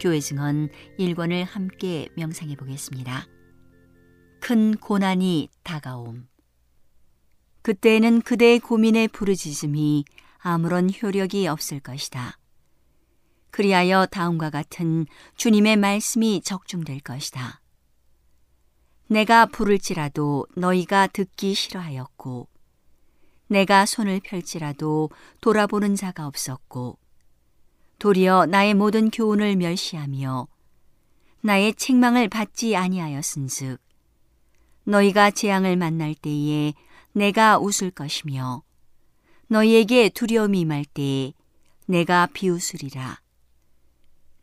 교회 0.00 0.18
증언 0.18 0.70
1권을 0.98 1.44
함께 1.44 2.08
명상해 2.16 2.56
보겠습니다. 2.56 3.26
큰 4.40 4.74
고난이 4.74 5.50
다가옴. 5.62 6.28
그때에는 7.60 8.22
그대의 8.22 8.60
고민의 8.60 9.08
부르짖음이 9.08 10.06
아무런 10.38 10.88
효력이 11.02 11.48
없을 11.48 11.80
것이다. 11.80 12.38
그리하여 13.56 14.04
다음과 14.04 14.50
같은 14.50 15.06
주님의 15.36 15.76
말씀이 15.78 16.42
적중될 16.42 17.00
것이다. 17.00 17.62
내가 19.06 19.46
부를지라도 19.46 20.46
너희가 20.54 21.06
듣기 21.06 21.54
싫어하였고, 21.54 22.48
내가 23.46 23.86
손을 23.86 24.20
펼지라도 24.20 25.08
돌아보는 25.40 25.96
자가 25.96 26.26
없었고, 26.26 26.98
도리어 27.98 28.44
나의 28.44 28.74
모든 28.74 29.08
교훈을 29.08 29.56
멸시하며 29.56 30.48
나의 31.40 31.76
책망을 31.76 32.28
받지 32.28 32.76
아니하였은즉 32.76 33.80
너희가 34.84 35.30
재앙을 35.30 35.78
만날 35.78 36.14
때에 36.14 36.74
내가 37.12 37.58
웃을 37.58 37.90
것이며 37.90 38.62
너희에게 39.46 40.10
두려움이 40.10 40.60
임할 40.60 40.84
때에 40.84 41.32
내가 41.86 42.26
비웃으리라. 42.26 43.24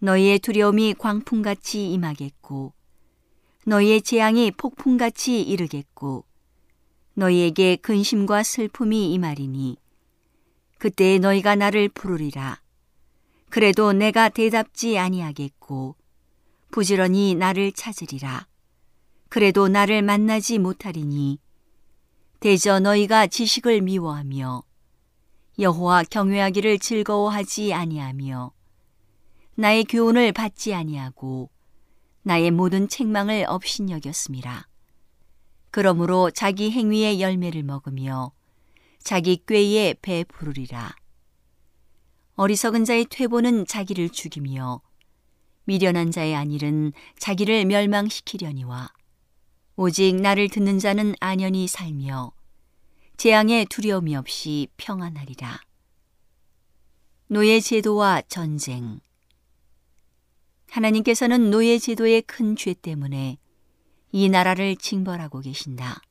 너희의 0.04 0.40
두려움이 0.40 0.96
광풍같이 0.96 1.94
임하겠고 1.94 2.74
너희의 3.66 4.02
재앙이 4.02 4.52
폭풍같이 4.52 5.42
이르겠고 5.42 6.26
너희에게 7.14 7.78
근심과 7.78 8.44
슬픔이 8.44 9.14
임하리니 9.14 9.78
그때 10.78 11.20
너희가 11.20 11.56
나를 11.56 11.88
부르리라. 11.88 12.62
그래도 13.50 13.94
내가 13.94 14.28
대답지 14.28 14.98
아니하겠고 14.98 15.96
부지런히 16.70 17.36
나를 17.36 17.72
찾으리라. 17.72 18.46
그래도 19.30 19.70
나를 19.70 20.02
만나지 20.02 20.60
못하리니 20.60 21.40
대저 22.42 22.82
너희가 22.82 23.28
지식을 23.28 23.80
미워하며 23.80 24.64
여호와 25.60 26.04
경외하기를 26.10 26.80
즐거워하지 26.80 27.74
아니하며 27.74 28.52
나의 29.56 29.84
교훈을 29.84 30.32
받지 30.32 30.74
아니하고 30.74 31.50
나의 32.24 32.52
모든 32.52 32.88
책망을 32.88 33.46
업신여겼습니다. 33.48 34.68
그러므로 35.70 36.32
자기 36.32 36.72
행위의 36.72 37.22
열매를 37.22 37.64
먹으며 37.64 38.32
자기 39.00 39.44
꾀에 39.46 39.96
배부르리라. 40.02 40.96
어리석은 42.36 42.86
자의 42.86 43.06
퇴보는 43.06 43.68
자기를 43.68 44.10
죽이며 44.10 44.82
미련한 45.66 46.12
자의 46.12 46.36
안일은 46.36 46.94
자기를 47.20 47.66
멸망시키려니와 47.66 48.92
오직 49.76 50.16
나를 50.16 50.50
듣는 50.50 50.80
자는 50.80 51.16
안연히 51.20 51.68
살며 51.68 52.32
재앙에 53.18 53.66
두려움이 53.66 54.16
없이 54.16 54.68
평안하리라. 54.78 55.60
노예 57.28 57.60
제도와 57.60 58.22
전쟁 58.28 59.00
하나님께서는 60.74 61.52
노예 61.52 61.78
제도의 61.78 62.24
큰 62.24 62.56
죄 62.56 62.74
때문에 62.74 63.38
이 64.12 64.30
나라를 64.30 64.76
징벌하고 64.76 65.42
계신다. 65.42 66.02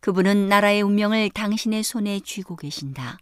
그분은 0.00 0.48
나라의 0.48 0.80
운명을 0.80 1.28
당신의 1.28 1.82
손에 1.82 2.20
쥐고 2.20 2.56
계신다. 2.56 3.18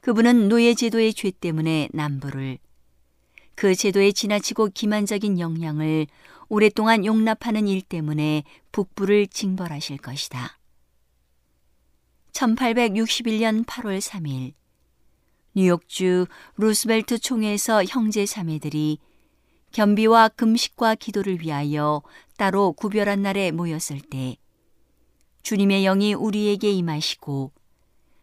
그분은 0.00 0.48
노예 0.48 0.72
제도의 0.72 1.12
죄 1.12 1.30
때문에 1.30 1.90
남부를 1.92 2.58
그 3.54 3.74
제도의 3.74 4.14
지나치고 4.14 4.68
기만적인 4.68 5.38
영향을 5.38 6.06
오랫동안 6.48 7.04
용납하는 7.04 7.68
일 7.68 7.82
때문에 7.82 8.44
북부를 8.72 9.26
징벌하실 9.26 9.98
것이다. 9.98 10.58
1861년 12.32 13.66
8월 13.66 14.00
3일 14.00 14.54
뉴욕주 15.58 16.26
루스벨트 16.56 17.18
총회에서 17.18 17.82
형제 17.82 18.24
자매들이 18.26 19.00
겸비와 19.72 20.28
금식과 20.28 20.94
기도를 20.94 21.40
위하여 21.40 22.00
따로 22.36 22.70
구별한 22.70 23.22
날에 23.22 23.50
모였을 23.50 24.00
때 24.00 24.36
주님의 25.42 25.82
영이 25.82 26.14
우리에게 26.14 26.70
임하시고 26.70 27.50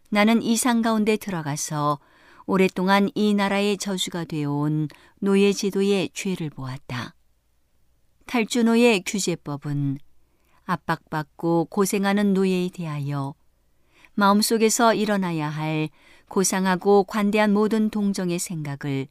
나는 0.08 0.40
이상 0.40 0.80
가운데 0.80 1.18
들어가서 1.18 1.98
오랫동안 2.46 3.10
이 3.14 3.34
나라의 3.34 3.76
저주가 3.76 4.24
되어온 4.24 4.88
노예 5.20 5.52
제도의 5.52 6.08
죄를 6.14 6.48
보았다. 6.48 7.14
탈주 8.24 8.62
노예 8.62 9.00
규제법은 9.00 9.98
압박받고 10.64 11.66
고생하는 11.66 12.32
노예에 12.32 12.70
대하여 12.72 13.34
마음속에서 14.14 14.94
일어나야 14.94 15.50
할 15.50 15.90
고상하고 16.28 17.04
관대한 17.04 17.52
모든 17.52 17.90
동정의 17.90 18.38
생각을 18.38 19.08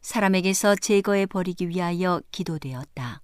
사람에게서 0.00 0.76
제거해 0.76 1.26
버리기 1.26 1.68
위하여 1.68 2.20
기도되었다. 2.30 3.22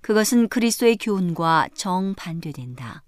그것은 0.00 0.48
그리스도의 0.48 0.96
교훈과 0.96 1.68
정반대된다. 1.74 3.02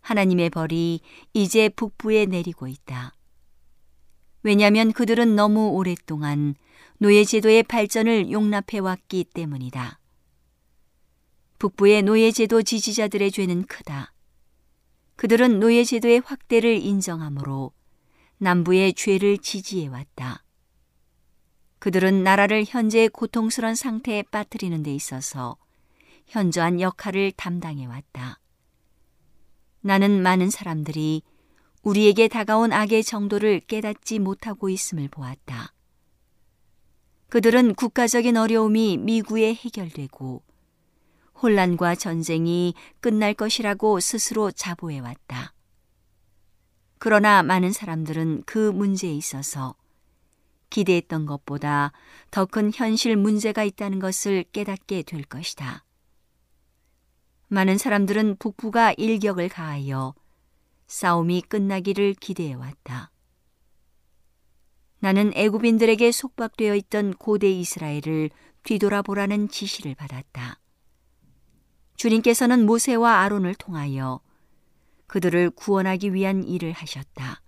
하나님의 0.00 0.50
벌이 0.50 1.00
이제 1.32 1.68
북부에 1.68 2.26
내리고 2.26 2.66
있다. 2.66 3.14
왜냐하면 4.42 4.92
그들은 4.92 5.36
너무 5.36 5.70
오랫동안 5.70 6.56
노예 6.98 7.24
제도의 7.24 7.62
발전을 7.62 8.30
용납해 8.30 8.78
왔기 8.80 9.24
때문이다. 9.32 9.98
북부의 11.58 12.02
노예 12.02 12.32
제도 12.32 12.62
지지자들의 12.62 13.30
죄는 13.30 13.66
크다. 13.66 14.11
그들은 15.16 15.60
노예 15.60 15.84
제도의 15.84 16.20
확대를 16.24 16.76
인정하므로 16.76 17.72
남부의 18.38 18.94
죄를 18.94 19.38
지지해 19.38 19.88
왔다. 19.88 20.42
그들은 21.78 22.22
나라를 22.22 22.64
현재 22.66 23.08
고통스러운 23.08 23.74
상태에 23.74 24.22
빠뜨리는 24.22 24.82
데 24.82 24.94
있어서 24.94 25.56
현저한 26.26 26.80
역할을 26.80 27.32
담당해 27.32 27.86
왔다. 27.86 28.38
나는 29.80 30.22
많은 30.22 30.50
사람들이 30.50 31.22
우리에게 31.82 32.28
다가온 32.28 32.72
악의 32.72 33.02
정도를 33.02 33.60
깨닫지 33.60 34.20
못하고 34.20 34.68
있음을 34.68 35.08
보았다. 35.08 35.72
그들은 37.28 37.74
국가적인 37.74 38.36
어려움이 38.36 38.98
미구에 38.98 39.54
해결되고 39.54 40.42
혼란과 41.42 41.96
전쟁이 41.96 42.74
끝날 43.00 43.34
것이라고 43.34 44.00
스스로 44.00 44.50
자부해왔다. 44.52 45.52
그러나 46.98 47.42
많은 47.42 47.72
사람들은 47.72 48.44
그 48.46 48.70
문제에 48.70 49.12
있어서 49.12 49.74
기대했던 50.70 51.26
것보다 51.26 51.92
더 52.30 52.46
큰 52.46 52.70
현실 52.72 53.16
문제가 53.16 53.64
있다는 53.64 53.98
것을 53.98 54.44
깨닫게 54.52 55.02
될 55.02 55.24
것이다. 55.24 55.84
많은 57.48 57.76
사람들은 57.76 58.36
북부가 58.38 58.92
일격을 58.92 59.48
가하여 59.48 60.14
싸움이 60.86 61.42
끝나기를 61.42 62.14
기대해왔다. 62.14 63.10
나는 65.00 65.32
애굽인들에게 65.34 66.12
속박되어 66.12 66.76
있던 66.76 67.14
고대 67.14 67.50
이스라엘을 67.50 68.30
뒤돌아보라는 68.62 69.48
지시를 69.48 69.96
받았다. 69.96 70.61
주님께서는 72.02 72.66
모세와 72.66 73.20
아론을 73.20 73.54
통하여 73.54 74.20
그들을 75.06 75.50
구원하기 75.50 76.14
위한 76.14 76.42
일을 76.42 76.72
하셨다. 76.72 77.40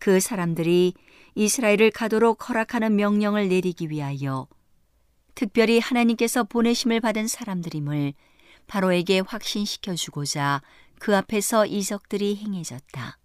그 0.00 0.18
사람들이 0.18 0.94
이스라엘을 1.36 1.92
가도록 1.92 2.48
허락하는 2.48 2.96
명령을 2.96 3.48
내리기 3.48 3.90
위하여 3.90 4.48
특별히 5.36 5.78
하나님께서 5.78 6.42
보내심을 6.42 7.00
받은 7.00 7.28
사람들임을 7.28 8.12
바로에게 8.66 9.20
확신시켜 9.20 9.94
주고자 9.94 10.60
그 10.98 11.16
앞에서 11.16 11.64
이적들이 11.64 12.38
행해졌다. 12.38 13.18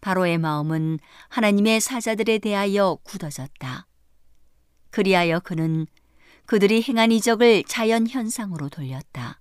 바로의 0.00 0.38
마음은 0.38 0.98
하나님의 1.28 1.82
사자들에 1.82 2.38
대하여 2.38 2.96
굳어졌다. 3.02 3.86
그리하여 4.88 5.40
그는 5.40 5.86
그들이 6.48 6.82
행한 6.82 7.12
이적을 7.12 7.64
자연 7.64 8.08
현상으로 8.08 8.70
돌렸다. 8.70 9.38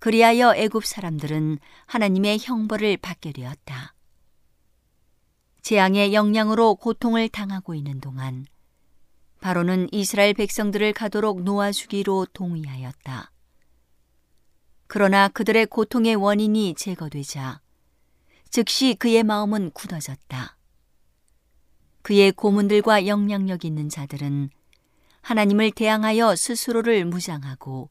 그리하여 0.00 0.56
애굽 0.56 0.84
사람들은 0.84 1.60
하나님의 1.86 2.40
형벌을 2.40 2.96
받게 2.96 3.30
되었다. 3.30 3.94
재앙의 5.62 6.14
영향으로 6.14 6.74
고통을 6.74 7.28
당하고 7.28 7.76
있는 7.76 8.00
동안 8.00 8.44
바로는 9.40 9.86
이스라엘 9.92 10.34
백성들을 10.34 10.94
가도록 10.94 11.44
놓아주기로 11.44 12.26
동의하였다. 12.32 13.30
그러나 14.88 15.28
그들의 15.28 15.66
고통의 15.66 16.16
원인이 16.16 16.74
제거되자 16.74 17.60
즉시 18.50 18.96
그의 18.98 19.22
마음은 19.22 19.70
굳어졌다. 19.70 20.56
그의 22.02 22.32
고문들과 22.32 23.06
영향력 23.06 23.64
있는 23.64 23.88
자들은 23.88 24.50
하나님을 25.22 25.70
대항하여 25.70 26.36
스스로를 26.36 27.04
무장하고 27.04 27.88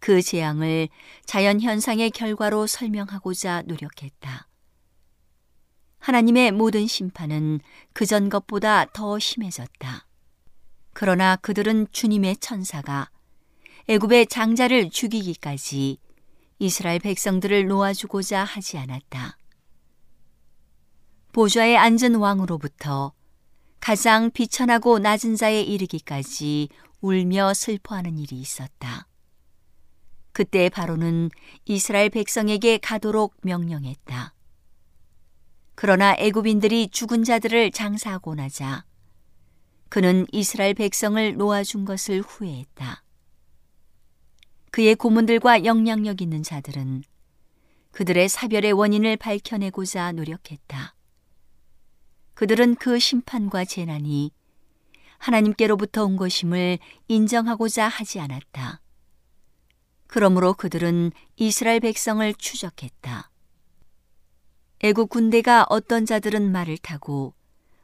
그 0.00 0.22
재앙을 0.22 0.88
자연 1.24 1.60
현상의 1.60 2.10
결과로 2.10 2.66
설명하고자 2.66 3.62
노력했다. 3.66 4.48
하나님의 6.00 6.52
모든 6.52 6.86
심판은 6.86 7.60
그전 7.92 8.28
것보다 8.28 8.86
더 8.86 9.18
심해졌다. 9.18 10.06
그러나 10.92 11.36
그들은 11.36 11.88
주님의 11.92 12.36
천사가 12.38 13.10
애굽의 13.88 14.26
장자를 14.26 14.90
죽이기까지 14.90 15.98
이스라엘 16.58 16.98
백성들을 16.98 17.66
놓아주고자 17.66 18.44
하지 18.44 18.78
않았다. 18.78 19.36
보좌에 21.32 21.76
앉은 21.76 22.16
왕으로부터 22.16 23.12
가장 23.88 24.30
비천하고 24.30 24.98
낮은 24.98 25.36
자에 25.36 25.62
이르기까지 25.62 26.68
울며 27.00 27.54
슬퍼하는 27.54 28.18
일이 28.18 28.36
있었다. 28.36 29.08
그때 30.32 30.68
바로는 30.68 31.30
이스라엘 31.64 32.10
백성에게 32.10 32.76
가도록 32.76 33.34
명령했다. 33.40 34.34
그러나 35.74 36.14
애굽인들이 36.18 36.88
죽은 36.88 37.24
자들을 37.24 37.70
장사하고 37.70 38.34
나자 38.34 38.84
그는 39.88 40.26
이스라엘 40.32 40.74
백성을 40.74 41.38
놓아준 41.38 41.86
것을 41.86 42.20
후회했다. 42.20 43.02
그의 44.70 44.96
고문들과 44.96 45.64
영향력 45.64 46.20
있는 46.20 46.42
자들은 46.42 47.04
그들의 47.92 48.28
사별의 48.28 48.72
원인을 48.72 49.16
밝혀내고자 49.16 50.12
노력했다. 50.12 50.97
그들은 52.38 52.76
그 52.76 53.00
심판과 53.00 53.64
재난이 53.64 54.30
하나님께로부터 55.18 56.04
온 56.04 56.16
것임을 56.16 56.78
인정하고자 57.08 57.88
하지 57.88 58.20
않았다. 58.20 58.80
그러므로 60.06 60.54
그들은 60.54 61.10
이스라엘 61.34 61.80
백성을 61.80 62.32
추적했다. 62.34 63.28
애국 64.84 65.08
군대가 65.08 65.66
어떤 65.68 66.06
자들은 66.06 66.52
말을 66.52 66.78
타고 66.78 67.34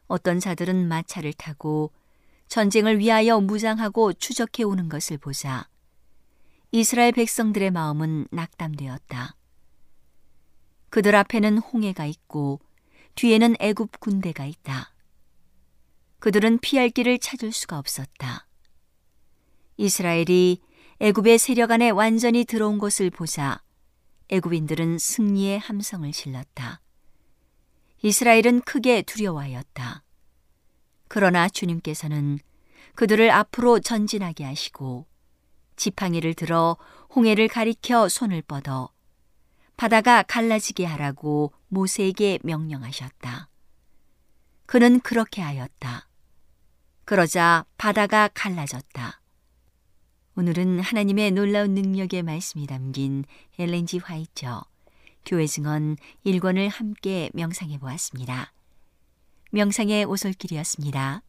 어떤 0.06 0.38
자들은 0.38 0.86
마차를 0.86 1.32
타고 1.32 1.90
전쟁을 2.46 3.00
위하여 3.00 3.40
무장하고 3.40 4.12
추적해 4.12 4.62
오는 4.62 4.88
것을 4.88 5.18
보자 5.18 5.68
이스라엘 6.70 7.10
백성들의 7.10 7.72
마음은 7.72 8.28
낙담되었다. 8.30 9.34
그들 10.90 11.16
앞에는 11.16 11.58
홍해가 11.58 12.06
있고 12.06 12.60
뒤에는 13.14 13.56
애굽 13.60 14.00
군대가 14.00 14.44
있다. 14.44 14.92
그들은 16.18 16.58
피할 16.58 16.88
길을 16.90 17.18
찾을 17.18 17.52
수가 17.52 17.78
없었다. 17.78 18.46
이스라엘이 19.76 20.60
애굽의 21.00 21.38
세력 21.38 21.70
안에 21.70 21.90
완전히 21.90 22.44
들어온 22.44 22.78
것을 22.78 23.10
보자 23.10 23.62
애굽인들은 24.28 24.98
승리의 24.98 25.58
함성을 25.58 26.10
질렀다. 26.12 26.80
이스라엘은 28.02 28.62
크게 28.62 29.02
두려워하였다. 29.02 30.02
그러나 31.08 31.48
주님께서는 31.48 32.38
그들을 32.94 33.30
앞으로 33.30 33.80
전진하게 33.80 34.44
하시고 34.44 35.06
지팡이를 35.76 36.34
들어 36.34 36.76
홍해를 37.14 37.48
가리켜 37.48 38.08
손을 38.08 38.42
뻗어 38.42 38.93
바다가 39.76 40.22
갈라지게 40.22 40.84
하라고 40.84 41.52
모세에게 41.68 42.38
명령하셨다. 42.42 43.48
그는 44.66 45.00
그렇게 45.00 45.42
하였다. 45.42 46.08
그러자 47.04 47.66
바다가 47.76 48.28
갈라졌다. 48.32 49.20
오늘은 50.36 50.80
하나님의 50.80 51.32
놀라운 51.32 51.74
능력의 51.74 52.22
말씀이 52.22 52.66
담긴 52.66 53.24
엘렌지 53.58 53.98
화이처 53.98 54.64
교회 55.24 55.46
증언 55.46 55.96
1권을 56.26 56.68
함께 56.70 57.30
명상해 57.34 57.78
보았습니다. 57.78 58.52
명상의 59.50 60.04
오솔길이었습니다. 60.04 61.22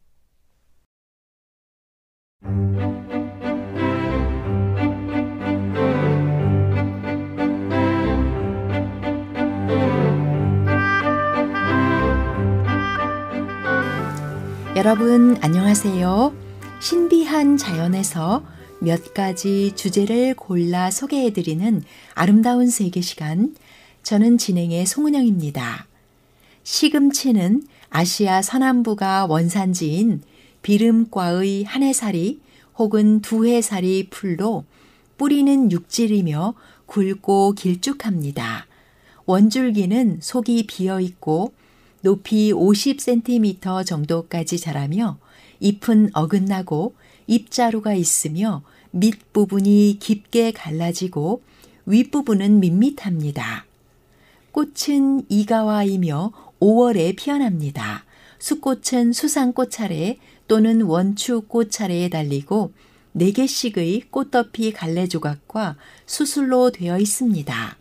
여러분 14.86 15.36
안녕하세요. 15.40 16.32
신비한 16.80 17.56
자연에서 17.56 18.44
몇 18.78 19.14
가지 19.14 19.72
주제를 19.74 20.34
골라 20.36 20.92
소개해드리는 20.92 21.82
아름다운 22.14 22.68
세계 22.68 23.00
시간. 23.00 23.56
저는 24.04 24.38
진행의 24.38 24.86
송은영입니다. 24.86 25.88
시금치는 26.62 27.64
아시아 27.90 28.42
서남부가 28.42 29.26
원산지인 29.26 30.22
비름과의 30.62 31.64
한 31.64 31.82
해살이 31.82 32.40
혹은 32.78 33.20
두 33.22 33.44
해살이 33.44 34.06
풀로 34.08 34.66
뿌리는 35.18 35.72
육질이며 35.72 36.54
굵고 36.86 37.54
길쭉합니다. 37.54 38.66
원줄기는 39.24 40.20
속이 40.22 40.68
비어 40.68 41.00
있고 41.00 41.54
높이 42.02 42.52
50cm 42.52 43.84
정도까지 43.84 44.58
자라며 44.58 45.18
잎은 45.60 46.10
어긋나고 46.12 46.94
잎자루가 47.26 47.94
있으며 47.94 48.62
밑부분이 48.90 49.98
깊게 50.00 50.52
갈라지고 50.52 51.42
윗부분은 51.86 52.60
밋밋합니다. 52.60 53.66
꽃은 54.52 55.26
이가와이며 55.28 56.32
5월에 56.60 57.16
피어납니다. 57.16 58.04
수꽃은 58.38 59.12
수상꽃 59.12 59.70
차례 59.70 60.18
또는 60.48 60.82
원추꽃 60.82 61.70
차례에 61.70 62.08
달리고 62.08 62.72
4개씩의 63.16 64.10
꽃덮이 64.10 64.72
갈래 64.72 65.06
조각과 65.06 65.76
수술로 66.06 66.70
되어 66.70 66.98
있습니다. 66.98 67.76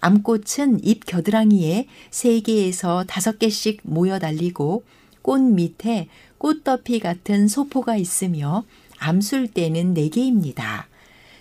암꽃은 0.00 0.80
잎 0.82 1.06
겨드랑이에 1.06 1.86
3개에서 2.10 3.06
5개씩 3.06 3.78
모여 3.82 4.18
달리고 4.18 4.84
꽃 5.22 5.40
밑에 5.40 6.08
꽃더피 6.38 7.00
같은 7.00 7.48
소포가 7.48 7.96
있으며 7.96 8.64
암술대는 8.98 9.94
4개입니다. 9.94 10.84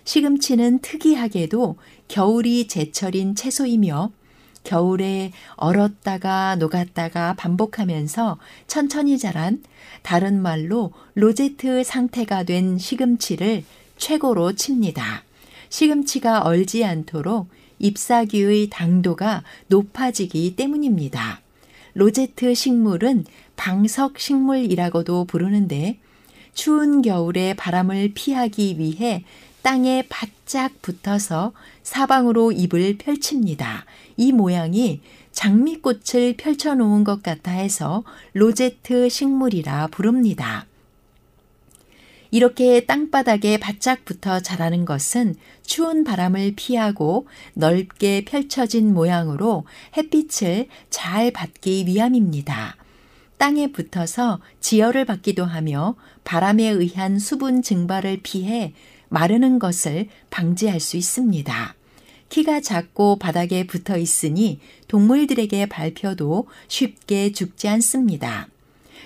시금치는 0.04 0.80
특이하게도 0.80 1.78
겨울이 2.08 2.68
제철인 2.68 3.36
채소이며 3.36 4.12
겨울에 4.64 5.32
얼었다가 5.56 6.56
녹았다가 6.56 7.36
반복하면서 7.36 8.38
천천히 8.68 9.18
자란 9.18 9.64
다른 10.02 10.42
말로 10.42 10.92
로제트 11.14 11.84
상태가 11.84 12.44
된 12.44 12.78
시금치를 12.78 13.64
최고로 13.98 14.54
칩니다. 14.54 15.24
시금치가 15.70 16.42
얼지 16.42 16.84
않도록 16.84 17.48
잎사귀의 17.80 18.70
당도가 18.70 19.44
높아지기 19.68 20.56
때문입니다. 20.56 21.42
로제트 21.94 22.54
식물은 22.54 23.26
방석 23.56 24.20
식물이라고도 24.20 25.26
부르는데 25.26 25.98
추운 26.54 27.02
겨울에 27.02 27.54
바람을 27.54 28.12
피하기 28.14 28.80
위해 28.80 29.24
땅에 29.62 30.04
바짝 30.10 30.82
붙어서 30.82 31.54
사방으로 31.84 32.52
잎을 32.52 32.98
펼칩니다. 32.98 33.86
이 34.16 34.32
모양이 34.32 35.02
장미꽃을 35.32 36.36
펼쳐놓은 36.38 37.04
것 37.04 37.24
같아 37.24 37.52
해서 37.52 38.04
로제트 38.34 39.10
식물이라 39.10 39.88
부릅니다. 39.88 40.66
이렇게 42.32 42.86
땅바닥에 42.86 43.58
바짝 43.58 44.06
붙어 44.06 44.40
자라는 44.40 44.86
것은 44.86 45.36
추운 45.64 46.04
바람을 46.04 46.54
피하고 46.56 47.28
넓게 47.54 48.26
펼쳐진 48.26 48.94
모양으로 48.94 49.66
햇빛을 49.98 50.68
잘 50.90 51.32
받기 51.32 51.86
위함입니다. 51.88 52.78
땅에 53.38 53.72
붙어서 53.72 54.40
지열을 54.62 55.06
받기도 55.06 55.46
하며 55.46 55.96
바람에 56.24 56.68
의한 56.68 57.20
수분 57.20 57.62
증발을 57.62 58.22
피해 58.24 58.74
마르는 59.10 59.60
것을 59.60 60.08
방지할 60.30 60.80
수 60.80 60.98
있습니다. 60.98 61.76
키가 62.30 62.62
작고 62.62 63.18
바닥에 63.18 63.68
붙어 63.68 63.98
있으니 63.98 64.60
동물들에게 64.88 65.68
밟혀도 65.68 66.48
쉽게 66.68 67.32
죽지 67.32 67.68
않습니다. 67.68 68.48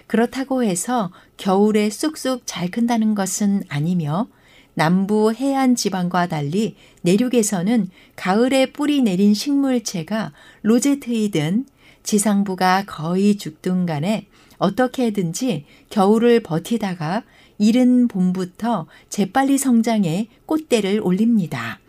그렇다고 0.10 0.64
해서 0.64 1.12
겨울에 1.38 1.91
쑥쑥 1.91 2.41
잘 2.47 2.72
큰다는 2.72 3.14
것은 3.14 3.62
아니며 3.70 4.28
남부 4.74 5.32
해안 5.32 5.76
지방과 5.76 6.26
달리 6.26 6.76
내륙에서는 7.03 7.89
가을에 8.16 8.72
뿌리 8.72 9.03
내린 9.03 9.36
식물체가 9.36 10.34
로제트이든 10.64 11.68
지상부가 12.01 12.86
거의 12.88 13.38
죽든 13.38 13.86
간에 13.86 14.26
어떻게든지 14.57 15.66
겨울을 15.91 16.39
버티다가 16.39 17.22
이른 17.60 18.07
봄부터 18.07 18.88
재빨리 19.10 19.60
성장해 19.60 20.28
꽃대를 20.47 21.01
올립니다. 21.03 21.80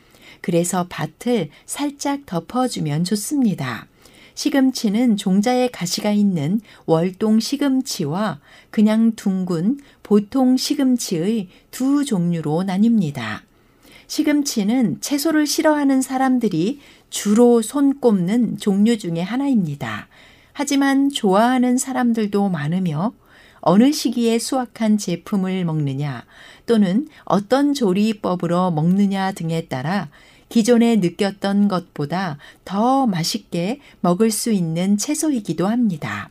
그래서 0.42 0.86
밭을 0.90 1.48
살짝 1.64 2.26
덮어주면 2.26 3.04
좋습니다. 3.04 3.86
시금치는 4.40 5.18
종자에 5.18 5.68
가시가 5.68 6.12
있는 6.12 6.62
월동 6.86 7.40
시금치와 7.40 8.40
그냥 8.70 9.12
둥근 9.14 9.80
보통 10.02 10.56
시금치의 10.56 11.48
두 11.70 12.06
종류로 12.06 12.64
나뉩니다. 12.66 13.42
시금치는 14.06 15.02
채소를 15.02 15.46
싫어하는 15.46 16.00
사람들이 16.00 16.80
주로 17.10 17.60
손꼽는 17.60 18.56
종류 18.56 18.96
중의 18.96 19.22
하나입니다. 19.22 20.08
하지만 20.54 21.10
좋아하는 21.10 21.76
사람들도 21.76 22.48
많으며 22.48 23.12
어느 23.60 23.92
시기에 23.92 24.38
수확한 24.38 24.96
제품을 24.96 25.66
먹느냐 25.66 26.24
또는 26.64 27.08
어떤 27.24 27.74
조리법으로 27.74 28.70
먹느냐 28.70 29.32
등에 29.32 29.66
따라 29.66 30.08
기존에 30.50 30.96
느꼈던 30.96 31.68
것보다 31.68 32.36
더 32.64 33.06
맛있게 33.06 33.80
먹을 34.00 34.30
수 34.30 34.52
있는 34.52 34.98
채소이기도 34.98 35.66
합니다. 35.66 36.28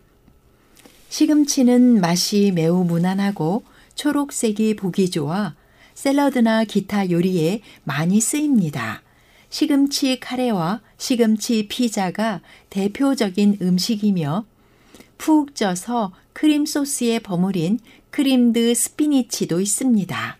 시금치는 1.09 1.99
맛이 1.99 2.51
매우 2.53 2.83
무난하고 2.83 3.63
초록색이 3.95 4.75
보기 4.75 5.09
좋아 5.09 5.55
샐러드나 5.95 6.63
기타 6.65 7.09
요리에 7.09 7.61
많이 7.83 8.21
쓰입니다. 8.21 9.01
시금치 9.49 10.19
카레와 10.19 10.81
시금치 10.97 11.67
피자가 11.67 12.41
대표적인 12.69 13.57
음식이며 13.61 14.45
푹 15.17 15.55
쪄서 15.55 16.13
크림 16.33 16.65
소스에 16.65 17.19
버무린 17.19 17.79
creamed 18.11 18.73
spinach도 18.73 19.59
있습니다. 19.59 20.38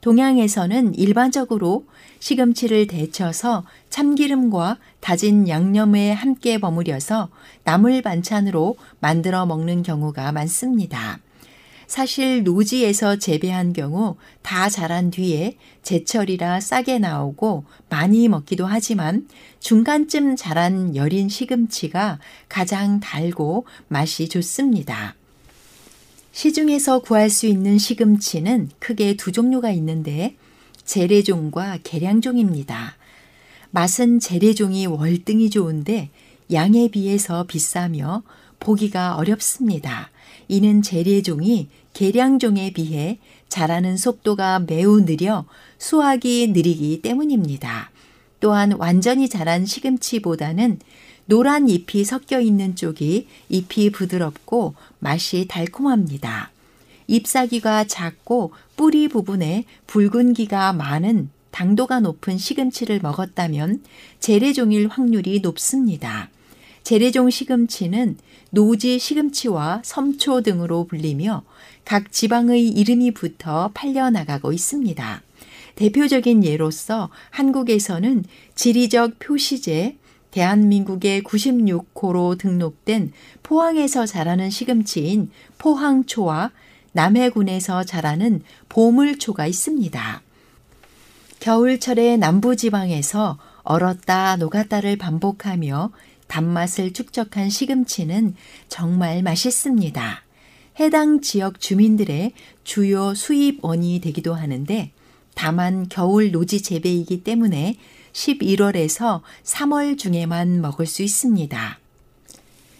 동양에서는 0.00 0.94
일반적으로 0.94 1.86
시금치를 2.20 2.86
데쳐서 2.86 3.64
참기름과 3.90 4.78
다진 5.00 5.48
양념에 5.48 6.12
함께 6.12 6.58
버무려서 6.58 7.28
나물 7.64 8.02
반찬으로 8.02 8.76
만들어 9.00 9.46
먹는 9.46 9.82
경우가 9.82 10.32
많습니다. 10.32 11.18
사실 11.86 12.44
노지에서 12.44 13.16
재배한 13.16 13.72
경우 13.72 14.14
다 14.42 14.68
자란 14.68 15.10
뒤에 15.10 15.56
제철이라 15.82 16.60
싸게 16.60 17.00
나오고 17.00 17.64
많이 17.88 18.28
먹기도 18.28 18.64
하지만 18.64 19.26
중간쯤 19.58 20.36
자란 20.36 20.94
여린 20.94 21.28
시금치가 21.28 22.20
가장 22.48 23.00
달고 23.00 23.66
맛이 23.88 24.28
좋습니다. 24.28 25.16
시중에서 26.32 27.00
구할 27.00 27.30
수 27.30 27.46
있는 27.46 27.78
시금치는 27.78 28.70
크게 28.78 29.16
두 29.16 29.32
종류가 29.32 29.70
있는데 29.72 30.36
재래종과 30.84 31.78
계량종입니다. 31.82 32.96
맛은 33.70 34.20
재래종이 34.20 34.86
월등히 34.86 35.50
좋은데 35.50 36.10
양에 36.52 36.88
비해서 36.88 37.44
비싸며 37.44 38.22
보기가 38.58 39.16
어렵습니다. 39.16 40.10
이는 40.48 40.82
재래종이 40.82 41.68
계량종에 41.92 42.72
비해 42.72 43.18
자라는 43.48 43.96
속도가 43.96 44.60
매우 44.60 45.04
느려 45.04 45.44
수확이 45.78 46.48
느리기 46.48 47.02
때문입니다. 47.02 47.90
또한 48.40 48.72
완전히 48.72 49.28
자란 49.28 49.66
시금치보다는 49.66 50.78
노란 51.30 51.68
잎이 51.68 52.02
섞여 52.04 52.40
있는 52.40 52.74
쪽이 52.74 53.28
잎이 53.50 53.90
부드럽고 53.90 54.74
맛이 54.98 55.46
달콤합니다. 55.46 56.50
잎사귀가 57.06 57.84
작고 57.84 58.52
뿌리 58.76 59.06
부분에 59.06 59.64
붉은기가 59.86 60.72
많은 60.72 61.30
당도가 61.52 62.00
높은 62.00 62.36
시금치를 62.36 62.98
먹었다면 63.00 63.84
재래종일 64.18 64.88
확률이 64.88 65.38
높습니다. 65.38 66.30
재래종 66.82 67.30
시금치는 67.30 68.16
노지 68.50 68.98
시금치와 68.98 69.82
섬초 69.84 70.40
등으로 70.40 70.82
불리며 70.88 71.44
각 71.84 72.10
지방의 72.10 72.70
이름이 72.70 73.12
붙어 73.12 73.70
팔려나가고 73.72 74.52
있습니다. 74.52 75.22
대표적인 75.76 76.42
예로서 76.42 77.08
한국에서는 77.30 78.24
지리적 78.56 79.20
표시제, 79.20 79.94
대한민국의 80.30 81.22
96호로 81.22 82.38
등록된 82.38 83.12
포항에서 83.42 84.06
자라는 84.06 84.50
시금치인 84.50 85.30
포항초와 85.58 86.50
남해군에서 86.92 87.84
자라는 87.84 88.42
보물초가 88.68 89.46
있습니다. 89.46 90.22
겨울철에 91.40 92.16
남부지방에서 92.16 93.38
얼었다 93.62 94.36
녹았다를 94.36 94.96
반복하며 94.96 95.90
단맛을 96.26 96.92
축적한 96.92 97.50
시금치는 97.50 98.34
정말 98.68 99.22
맛있습니다. 99.22 100.22
해당 100.78 101.20
지역 101.20 101.60
주민들의 101.60 102.32
주요 102.64 103.14
수입원이 103.14 104.00
되기도 104.00 104.34
하는데 104.34 104.92
다만 105.34 105.88
겨울 105.88 106.30
노지 106.30 106.62
재배이기 106.62 107.24
때문에 107.24 107.76
11월에서 108.12 109.22
3월 109.44 109.98
중에만 109.98 110.60
먹을 110.60 110.86
수 110.86 111.02
있습니다. 111.02 111.78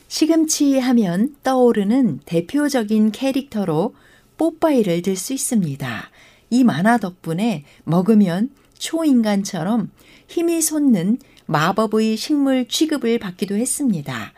시금치 0.09 0.78
하면 0.78 1.37
떠오르는 1.43 2.20
대표적인 2.24 3.12
캐릭터로 3.12 3.95
뽀빠이를 4.37 5.03
들 5.03 5.16
수 5.16 5.33
있습니다. 5.33 6.11
이 6.51 6.64
만화 6.64 6.99
덕분에 6.99 7.64
먹으면 7.85 8.51
초인간처럼 8.78 9.91
힘이 10.26 10.61
솟는 10.62 11.18
마법의 11.47 12.16
식물 12.16 12.66
취급을 12.66 13.18
받기도 13.18 13.57
했습니다. 13.57 14.33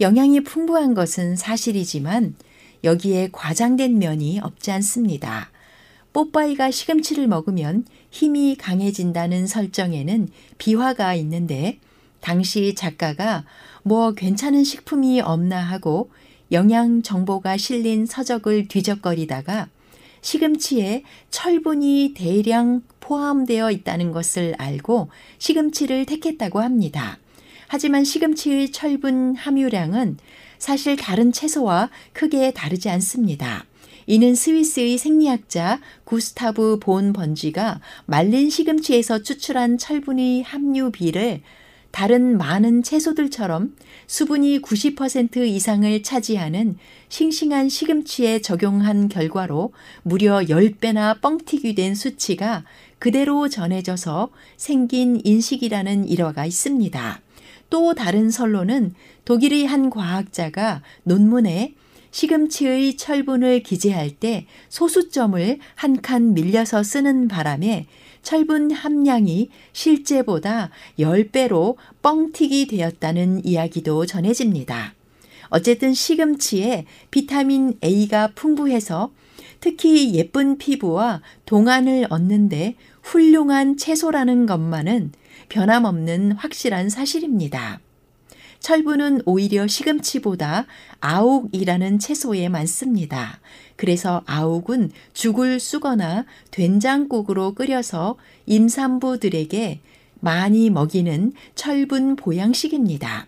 영양이 0.00 0.40
풍부한 0.42 0.94
것은 0.94 1.34
사실이지만 1.36 2.36
여기에 2.84 3.30
과장된 3.32 3.98
면이 3.98 4.38
없지 4.40 4.70
않습니다. 4.72 5.50
뽀빠이가 6.18 6.72
시금치를 6.72 7.28
먹으면 7.28 7.84
힘이 8.10 8.56
강해진다는 8.56 9.46
설정에는 9.46 10.28
비화가 10.58 11.14
있는데 11.14 11.78
당시 12.18 12.74
작가가 12.74 13.44
뭐 13.84 14.10
괜찮은 14.14 14.64
식품이 14.64 15.20
없나 15.20 15.60
하고 15.60 16.10
영양 16.50 17.02
정보가 17.02 17.56
실린 17.56 18.04
서적을 18.04 18.66
뒤적거리다가 18.66 19.68
시금치에 20.20 21.04
철분이 21.30 22.14
대량 22.16 22.82
포함되어 22.98 23.70
있다는 23.70 24.10
것을 24.10 24.56
알고 24.58 25.10
시금치를 25.38 26.04
택했다고 26.04 26.60
합니다. 26.60 27.20
하지만 27.68 28.02
시금치의 28.02 28.72
철분 28.72 29.36
함유량은 29.36 30.16
사실 30.58 30.96
다른 30.96 31.30
채소와 31.30 31.90
크게 32.12 32.50
다르지 32.50 32.90
않습니다. 32.90 33.67
이는 34.10 34.34
스위스의 34.34 34.96
생리학자 34.96 35.80
구스타브 36.04 36.78
본 36.80 37.12
번지가 37.12 37.82
말린 38.06 38.48
시금치에서 38.48 39.22
추출한 39.22 39.76
철분의 39.76 40.44
함유비를 40.44 41.42
다른 41.90 42.38
많은 42.38 42.82
채소들처럼 42.82 43.76
수분이 44.06 44.62
90% 44.62 45.46
이상을 45.46 46.02
차지하는 46.02 46.78
싱싱한 47.10 47.68
시금치에 47.68 48.40
적용한 48.40 49.10
결과로 49.10 49.74
무려 50.02 50.38
10배나 50.38 51.20
뻥튀기 51.20 51.74
된 51.74 51.94
수치가 51.94 52.64
그대로 52.98 53.50
전해져서 53.50 54.30
생긴 54.56 55.20
인식이라는 55.22 56.08
일화가 56.08 56.46
있습니다. 56.46 57.20
또 57.68 57.94
다른 57.94 58.30
설로는 58.30 58.94
독일의 59.26 59.66
한 59.66 59.90
과학자가 59.90 60.82
논문에 61.02 61.74
시금치의 62.18 62.96
철분을 62.96 63.62
기재할 63.62 64.10
때 64.10 64.46
소수점을 64.70 65.58
한 65.76 65.98
칸 66.02 66.34
밀려서 66.34 66.82
쓰는 66.82 67.28
바람에 67.28 67.86
철분 68.22 68.72
함량이 68.72 69.50
실제보다 69.72 70.70
10배로 70.98 71.76
뻥튀기 72.02 72.66
되었다는 72.66 73.44
이야기도 73.44 74.04
전해집니다. 74.06 74.94
어쨌든 75.50 75.94
시금치에 75.94 76.86
비타민 77.12 77.78
A가 77.84 78.32
풍부해서 78.34 79.12
특히 79.60 80.14
예쁜 80.14 80.58
피부와 80.58 81.22
동안을 81.46 82.08
얻는데 82.10 82.74
훌륭한 83.02 83.76
채소라는 83.76 84.46
것만은 84.46 85.12
변함없는 85.48 86.32
확실한 86.32 86.90
사실입니다. 86.90 87.80
철분은 88.60 89.22
오히려 89.24 89.66
시금치보다 89.66 90.66
아욱이라는 91.00 91.98
채소에 91.98 92.48
많습니다. 92.48 93.40
그래서 93.76 94.22
아욱은 94.26 94.90
죽을 95.12 95.60
쓰거나 95.60 96.24
된장국으로 96.50 97.54
끓여서 97.54 98.16
임산부들에게 98.46 99.80
많이 100.20 100.70
먹이는 100.70 101.32
철분 101.54 102.16
보양식입니다. 102.16 103.26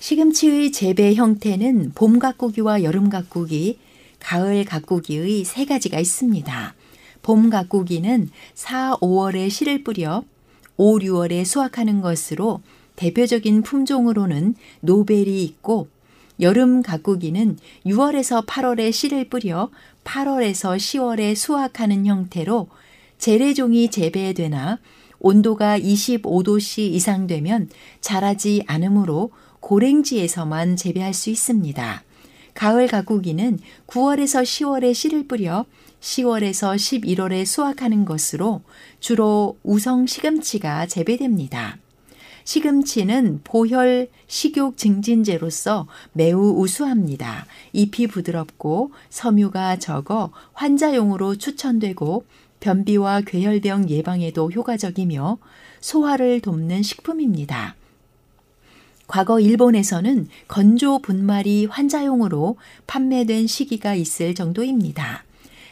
시금치의 0.00 0.72
재배 0.72 1.14
형태는 1.14 1.92
봄 1.94 2.18
가꾸기와 2.18 2.82
여름 2.82 3.08
가꾸기, 3.08 3.78
가을 4.18 4.64
가꾸기의 4.64 5.44
세 5.44 5.64
가지가 5.64 5.98
있습니다. 5.98 6.74
봄 7.22 7.50
가꾸기는 7.50 8.28
4, 8.54 8.96
5월에 9.00 9.50
씨를 9.50 9.82
뿌려 9.82 10.24
5, 10.76 10.98
6월에 10.98 11.44
수확하는 11.44 12.00
것으로 12.00 12.60
대표적인 12.96 13.62
품종으로는 13.62 14.54
노벨이 14.80 15.42
있고 15.44 15.88
여름 16.40 16.82
가꾸기는 16.82 17.58
6월에서 17.86 18.44
8월에 18.46 18.92
씨를 18.92 19.28
뿌려 19.28 19.70
8월에서 20.04 20.76
10월에 20.76 21.34
수확하는 21.34 22.06
형태로 22.06 22.68
재래종이 23.18 23.88
재배되나 23.90 24.78
온도가 25.20 25.78
25도씨 25.78 26.80
이상 26.80 27.26
되면 27.26 27.70
자라지 28.00 28.62
않으므로 28.66 29.30
고랭지에서만 29.60 30.76
재배할 30.76 31.14
수 31.14 31.30
있습니다. 31.30 32.02
가을 32.52 32.86
가꾸기는 32.86 33.58
9월에서 33.86 34.42
10월에 34.42 34.92
씨를 34.92 35.26
뿌려 35.26 35.64
10월에서 36.00 36.76
11월에 36.76 37.46
수확하는 37.46 38.04
것으로 38.04 38.62
주로 39.00 39.56
우성 39.62 40.06
시금치가 40.06 40.86
재배됩니다. 40.86 41.78
시금치는 42.44 43.40
보혈 43.42 44.08
식욕 44.26 44.76
증진제로서 44.76 45.86
매우 46.12 46.60
우수합니다. 46.60 47.46
잎이 47.72 48.06
부드럽고 48.06 48.92
섬유가 49.10 49.78
적어 49.78 50.30
환자용으로 50.52 51.36
추천되고 51.36 52.24
변비와 52.60 53.22
괴혈병 53.22 53.90
예방에도 53.90 54.50
효과적이며 54.50 55.38
소화를 55.80 56.40
돕는 56.40 56.82
식품입니다. 56.82 57.76
과거 59.06 59.38
일본에서는 59.38 60.28
건조 60.48 61.00
분말이 61.00 61.66
환자용으로 61.66 62.56
판매된 62.86 63.46
시기가 63.46 63.94
있을 63.94 64.34
정도입니다. 64.34 65.24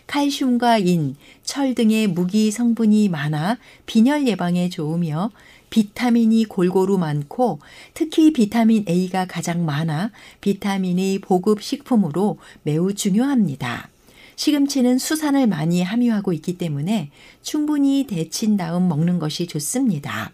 칼슘과 0.07 0.79
인, 0.79 1.17
철 1.43 1.75
등의 1.75 2.09
무기 2.09 2.51
성분이 2.51 3.09
많아 3.09 3.57
빈혈 3.87 4.27
예방에 4.27 4.69
좋으며 4.69 5.31
비타민이 5.73 6.45
골고루 6.45 6.99
많고 6.99 7.59
특히 7.95 8.35
비타민 8.35 8.85
A가 8.87 9.25
가장 9.25 9.65
많아 9.65 10.13
비타민의 10.43 11.21
보급 11.21 11.63
식품으로 11.63 12.37
매우 12.63 12.93
중요합니다. 12.93 13.89
시금치는 14.37 14.99
수산을 14.99 15.47
많이 15.47 15.83
함유하고 15.83 16.35
있기 16.35 16.59
때문에 16.59 17.11
충분히 17.41 18.07
데친 18.07 18.59
다음 18.59 18.87
먹는 18.87 19.19
것이 19.19 19.47
좋습니다. 19.47 20.33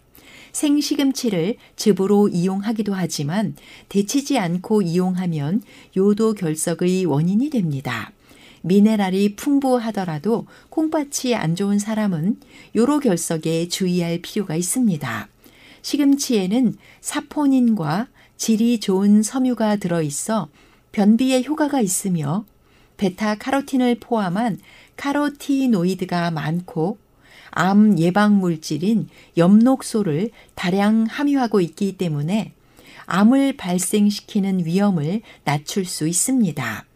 생시금치를 0.51 1.55
즙으로 1.76 2.26
이용하기도 2.28 2.93
하지만 2.93 3.55
데치지 3.91 4.41
않고 4.41 4.82
이용하면 4.82 5.62
요도 5.97 6.34
결석의 6.34 7.07
원인이 7.07 7.49
됩니다. 7.51 8.11
미네랄이 8.68 9.34
풍부하더라도 9.34 10.46
콩팥이 10.68 11.34
안 11.34 11.56
좋은 11.56 11.78
사람은 11.78 12.38
요로 12.76 13.00
결석에 13.00 13.68
주의할 13.68 14.20
필요가 14.22 14.54
있습니다. 14.54 15.28
시금치에는 15.82 16.76
사포닌과 17.00 18.08
질이 18.36 18.78
좋은 18.78 19.22
섬유가 19.22 19.76
들어있어 19.76 20.48
변비에 20.92 21.42
효과가 21.42 21.80
있으며 21.80 22.44
베타카로틴을 22.98 23.96
포함한 24.00 24.58
카로티노이드가 24.96 26.30
많고 26.30 26.98
암 27.50 27.98
예방 27.98 28.38
물질인 28.38 29.08
엽록소를 29.36 30.30
다량 30.54 31.06
함유하고 31.08 31.60
있기 31.60 31.96
때문에 31.96 32.52
암을 33.06 33.56
발생시키는 33.56 34.66
위험을 34.66 35.22
낮출 35.44 35.86
수 35.86 36.06
있습니다. 36.06 36.88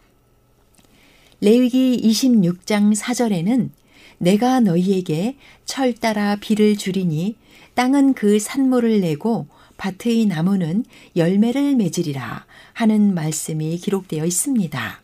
레위기 1.43 2.01
26장 2.01 2.95
4절에는 2.95 3.71
내가 4.19 4.61
너희에게 4.61 5.37
철 5.65 5.93
따라 5.93 6.37
비를 6.37 6.77
주리니 6.77 7.35
땅은 7.75 8.15
그 8.15 8.39
산모를 8.39 9.01
내고 9.01 9.49
밭의 9.77 10.27
나무는 10.27 10.85
열매를 11.17 11.75
맺으리라 11.75 12.47
하는 12.75 13.13
말씀이 13.13 13.77
기록되어 13.79 14.25
있습니다. 14.25 15.01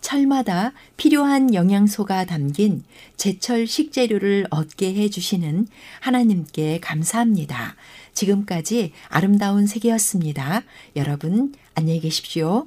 철마다 0.00 0.72
필요한 0.96 1.52
영양소가 1.52 2.24
담긴 2.24 2.82
제철 3.18 3.66
식재료를 3.66 4.46
얻게 4.48 4.94
해 4.94 5.10
주시는 5.10 5.66
하나님께 6.00 6.80
감사합니다. 6.80 7.76
지금까지 8.14 8.92
아름다운 9.08 9.66
세계였습니다. 9.66 10.62
여러분, 10.96 11.52
안녕히 11.74 12.00
계십시오. 12.00 12.66